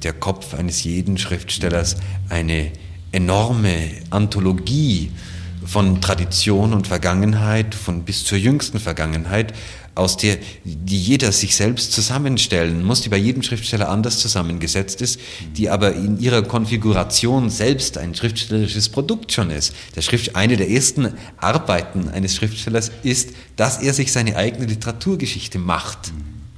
der 0.03 0.13
Kopf 0.13 0.53
eines 0.53 0.83
jeden 0.83 1.17
Schriftstellers 1.17 1.97
eine 2.29 2.71
enorme 3.11 3.89
Anthologie 4.09 5.11
von 5.65 6.01
Tradition 6.01 6.73
und 6.73 6.87
Vergangenheit, 6.87 7.75
von 7.75 8.03
bis 8.03 8.23
zur 8.23 8.37
jüngsten 8.37 8.79
Vergangenheit, 8.79 9.53
aus 9.95 10.17
der 10.17 10.37
die 10.63 10.99
jeder 10.99 11.31
sich 11.31 11.55
selbst 11.55 11.93
zusammenstellen 11.93 12.83
muss, 12.83 13.01
die 13.01 13.09
bei 13.09 13.17
jedem 13.17 13.43
Schriftsteller 13.43 13.89
anders 13.89 14.19
zusammengesetzt 14.19 15.01
ist, 15.01 15.19
die 15.55 15.69
aber 15.69 15.93
in 15.93 16.19
ihrer 16.19 16.41
Konfiguration 16.41 17.49
selbst 17.49 17.97
ein 17.97 18.15
schriftstellerisches 18.15 18.89
Produkt 18.89 19.31
schon 19.31 19.51
ist. 19.51 19.73
Der 19.95 20.01
Schrift, 20.01 20.35
eine 20.35 20.57
der 20.57 20.69
ersten 20.69 21.13
Arbeiten 21.37 22.09
eines 22.09 22.35
Schriftstellers 22.35 22.91
ist, 23.03 23.31
dass 23.55 23.81
er 23.81 23.93
sich 23.93 24.11
seine 24.11 24.35
eigene 24.35 24.65
Literaturgeschichte 24.65 25.59
macht. 25.59 26.11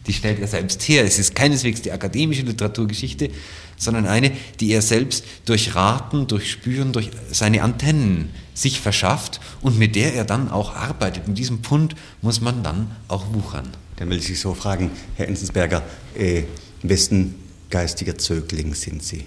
Die 0.08 0.13
stellt 0.13 0.39
er 0.39 0.48
selbst 0.48 0.84
her. 0.84 1.04
Es 1.04 1.20
ist 1.20 1.36
keineswegs 1.36 1.82
die 1.82 1.91
akademische 1.91 2.44
Literaturgeschichte, 2.44 3.32
sondern 3.76 4.06
eine, 4.06 4.32
die 4.60 4.72
er 4.72 4.82
selbst 4.82 5.26
durch 5.46 5.76
Raten, 5.76 6.28
durch 6.28 6.52
Spüren, 6.52 6.94
durch 6.94 7.10
seine 7.32 7.63
Antennen 7.63 8.30
sich 8.56 8.82
verschafft 8.82 9.39
und 9.62 9.78
mit 9.78 9.96
der 9.96 10.15
er 10.15 10.26
dann 10.26 10.50
auch 10.50 10.74
arbeitet. 10.76 11.28
In 11.28 11.36
diesem 11.36 11.62
Punkt 11.62 11.96
muss 12.24 12.41
man 12.41 12.63
dann 12.63 12.89
auch 13.08 13.32
wuchern. 13.34 13.68
Dann 13.98 14.10
will 14.10 14.18
ich 14.18 14.26
Sie 14.26 14.36
so 14.36 14.56
fragen, 14.56 14.89
Herr 15.15 15.28
Enzensberger, 15.28 15.84
äh, 16.18 16.44
wessen 16.82 17.36
geistiger 17.70 18.18
Zögling 18.18 18.74
sind 18.74 19.04
Sie? 19.04 19.26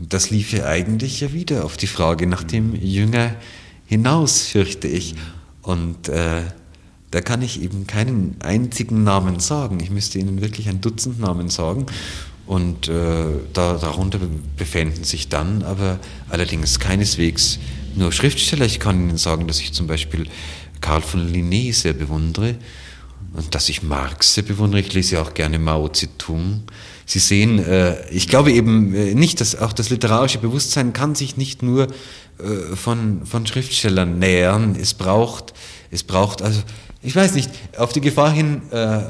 Das 0.00 0.30
lief 0.30 0.52
ja 0.52 0.64
eigentlich 0.64 1.20
ja 1.20 1.32
wieder 1.32 1.64
auf 1.64 1.76
die 1.76 1.86
Frage 1.86 2.26
nach 2.26 2.42
dem 2.42 2.74
Jünger 2.74 3.34
hinaus, 3.86 4.46
fürchte 4.46 4.88
ich. 4.88 5.14
Und 5.62 6.08
äh, 6.08 6.42
da 7.10 7.20
kann 7.20 7.42
ich 7.42 7.60
eben 7.60 7.86
keinen 7.86 8.36
einzigen 8.40 9.04
Namen 9.04 9.40
sagen. 9.40 9.78
Ich 9.80 9.90
müsste 9.90 10.18
Ihnen 10.18 10.40
wirklich 10.40 10.68
ein 10.68 10.80
Dutzend 10.80 11.20
Namen 11.20 11.50
sagen. 11.50 11.86
Und 12.50 12.88
äh, 12.88 13.26
da, 13.52 13.74
darunter 13.74 14.18
befänden 14.56 15.04
sich 15.04 15.28
dann 15.28 15.62
aber 15.62 16.00
allerdings 16.30 16.80
keineswegs 16.80 17.60
nur 17.94 18.10
Schriftsteller. 18.10 18.66
Ich 18.66 18.80
kann 18.80 19.08
Ihnen 19.08 19.18
sagen, 19.18 19.46
dass 19.46 19.60
ich 19.60 19.72
zum 19.72 19.86
Beispiel 19.86 20.26
Karl 20.80 21.00
von 21.00 21.32
Linné 21.32 21.72
sehr 21.72 21.92
bewundere 21.92 22.56
und 23.34 23.54
dass 23.54 23.68
ich 23.68 23.84
Marx 23.84 24.34
sehr 24.34 24.42
bewundere. 24.42 24.80
Ich 24.80 24.92
lese 24.92 25.22
auch 25.22 25.32
gerne 25.34 25.60
Mao 25.60 25.90
Zedong. 25.90 26.64
Sie 27.06 27.20
sehen, 27.20 27.60
äh, 27.60 28.10
ich 28.10 28.26
glaube 28.26 28.50
eben 28.50 28.96
äh, 28.96 29.14
nicht, 29.14 29.40
dass 29.40 29.54
auch 29.54 29.72
das 29.72 29.90
literarische 29.90 30.38
Bewusstsein 30.38 30.92
kann 30.92 31.14
sich 31.14 31.36
nicht 31.36 31.62
nur 31.62 31.84
äh, 31.84 32.74
von, 32.74 33.26
von 33.26 33.46
Schriftstellern 33.46 34.18
nähern. 34.18 34.74
Es 34.74 34.94
braucht, 34.94 35.54
es 35.92 36.02
braucht 36.02 36.42
also 36.42 36.62
ich 37.00 37.14
weiß 37.14 37.34
nicht, 37.34 37.48
auf 37.76 37.92
die 37.92 38.00
Gefahr 38.00 38.32
hin, 38.32 38.62
äh, 38.72 38.76
äh, 38.76 39.02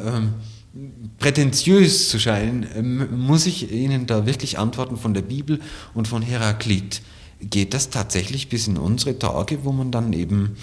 prätentiös 1.19 2.09
zu 2.09 2.19
scheinen, 2.19 2.63
äh, 2.63 2.83
muss 2.83 3.47
ich 3.47 3.71
Ihnen 3.73 4.07
da 4.07 4.27
wirklich 4.27 4.59
antworten 4.59 4.97
von 4.97 5.15
der 5.15 5.23
Bibel 5.23 5.61
und 5.95 6.09
von 6.09 6.23
Heraklit. 6.23 7.03
Geht 7.41 7.75
das 7.75 7.91
tatsächlich 7.91 8.49
bis 8.49 8.69
in 8.69 8.77
unsere 8.77 9.19
Tage, 9.19 9.65
wo 9.65 9.73
man 9.73 9.91
dann 9.91 10.13
eben 10.13 10.57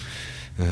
äh, 0.58 0.62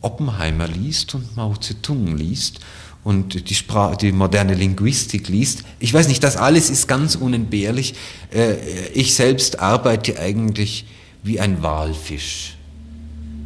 Oppenheimer 0.00 0.66
liest 0.66 1.14
und 1.14 1.36
Mao 1.36 1.56
Zedong 1.56 2.16
liest 2.16 2.60
und 3.04 3.48
die, 3.48 3.54
Sprache, 3.54 3.96
die 3.96 4.12
moderne 4.12 4.54
Linguistik 4.54 5.28
liest. 5.28 5.64
Ich 5.78 5.94
weiß 5.94 6.08
nicht, 6.08 6.22
das 6.22 6.36
alles 6.36 6.70
ist 6.70 6.86
ganz 6.88 7.14
unentbehrlich. 7.14 7.94
Äh, 8.34 8.56
ich 8.92 9.14
selbst 9.14 9.60
arbeite 9.60 10.18
eigentlich 10.18 10.86
wie 11.22 11.40
ein 11.40 11.62
Walfisch. 11.62 12.56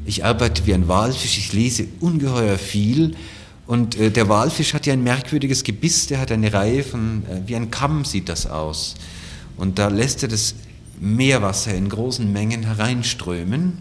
Ich 0.07 0.25
arbeite 0.25 0.67
wie 0.67 0.75
ein 0.75 0.89
Walfisch, 0.89 1.39
ich 1.39 1.53
lese 1.53 1.87
ungeheuer 2.01 2.59
viel. 2.59 3.15
Und 3.67 3.97
äh, 3.97 4.11
der 4.11 4.29
Walfisch 4.29 4.75
hat 4.75 4.87
ja 4.87 4.93
ein 4.93 5.03
merkwürdiges 5.03 5.65
Gebiss, 5.65 6.07
der 6.07 6.21
hat 6.21 6.31
eine 6.31 6.53
Reihe 6.53 6.83
von, 6.83 7.23
äh, 7.27 7.41
wie 7.47 7.57
ein 7.57 7.71
Kamm 7.71 8.05
sieht 8.05 8.29
das 8.29 8.47
aus. 8.47 8.95
Und 9.57 9.79
da 9.79 9.89
lässt 9.89 10.23
er 10.23 10.29
das 10.29 10.55
Meerwasser 11.01 11.75
in 11.75 11.89
großen 11.89 12.31
Mengen 12.31 12.65
hereinströmen. 12.65 13.79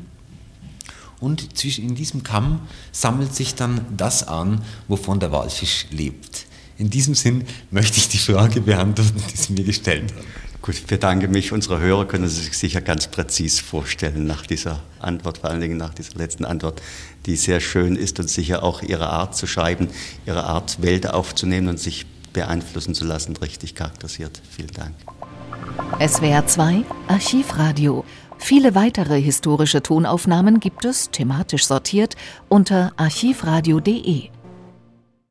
Und 1.19 1.57
zwischen, 1.57 1.87
in 1.87 1.95
diesem 1.95 2.23
Kamm 2.23 2.61
sammelt 2.91 3.33
sich 3.33 3.55
dann 3.55 3.85
das 3.95 4.27
an, 4.27 4.61
wovon 4.87 5.19
der 5.19 5.31
Walfisch 5.31 5.85
lebt. 5.91 6.45
In 6.77 6.89
diesem 6.89 7.15
Sinn 7.15 7.45
möchte 7.71 7.97
ich 7.97 8.09
die 8.09 8.17
Frage 8.17 8.61
beantworten, 8.61 9.21
die 9.31 9.37
Sie 9.37 9.53
mir 9.53 9.63
gestellt 9.63 10.11
haben. 10.11 10.52
Gut, 10.63 10.75
ich 10.75 10.85
bedanke 10.85 11.27
mich. 11.27 11.51
Unsere 11.51 11.81
Hörer 11.81 12.07
können 12.07 12.29
sich 12.29 12.57
sicher 12.57 12.79
ganz 12.79 13.07
präzise 13.07 13.61
vorstellen 13.61 14.25
nach 14.25 14.45
dieser 14.45 14.79
Antwort, 14.97 15.39
vor 15.39 15.49
allen 15.49 15.59
Dingen 15.59 15.75
nach 15.75 15.93
dieser 15.93 16.17
letzten 16.17 16.45
Antwort, 16.45 16.81
die 17.25 17.35
sehr 17.35 17.59
schön 17.59 17.97
ist 17.97 18.17
und 18.21 18.29
sicher 18.29 18.63
auch 18.63 18.81
ihre 18.81 19.09
Art 19.09 19.35
zu 19.35 19.45
schreiben, 19.45 19.89
ihre 20.25 20.45
Art 20.45 20.81
Welt 20.81 21.09
aufzunehmen 21.09 21.67
und 21.67 21.81
sich 21.81 22.05
beeinflussen 22.31 22.95
zu 22.95 23.03
lassen, 23.03 23.35
richtig 23.35 23.75
charakterisiert. 23.75 24.41
Vielen 24.51 24.71
Dank. 24.71 24.95
SWR 25.99 26.47
2 26.47 26.85
Archivradio. 27.09 28.05
Viele 28.37 28.73
weitere 28.73 29.21
historische 29.21 29.83
Tonaufnahmen 29.83 30.61
gibt 30.61 30.85
es, 30.85 31.11
thematisch 31.11 31.65
sortiert, 31.65 32.15
unter 32.47 32.93
archivradio.de. 32.95 34.29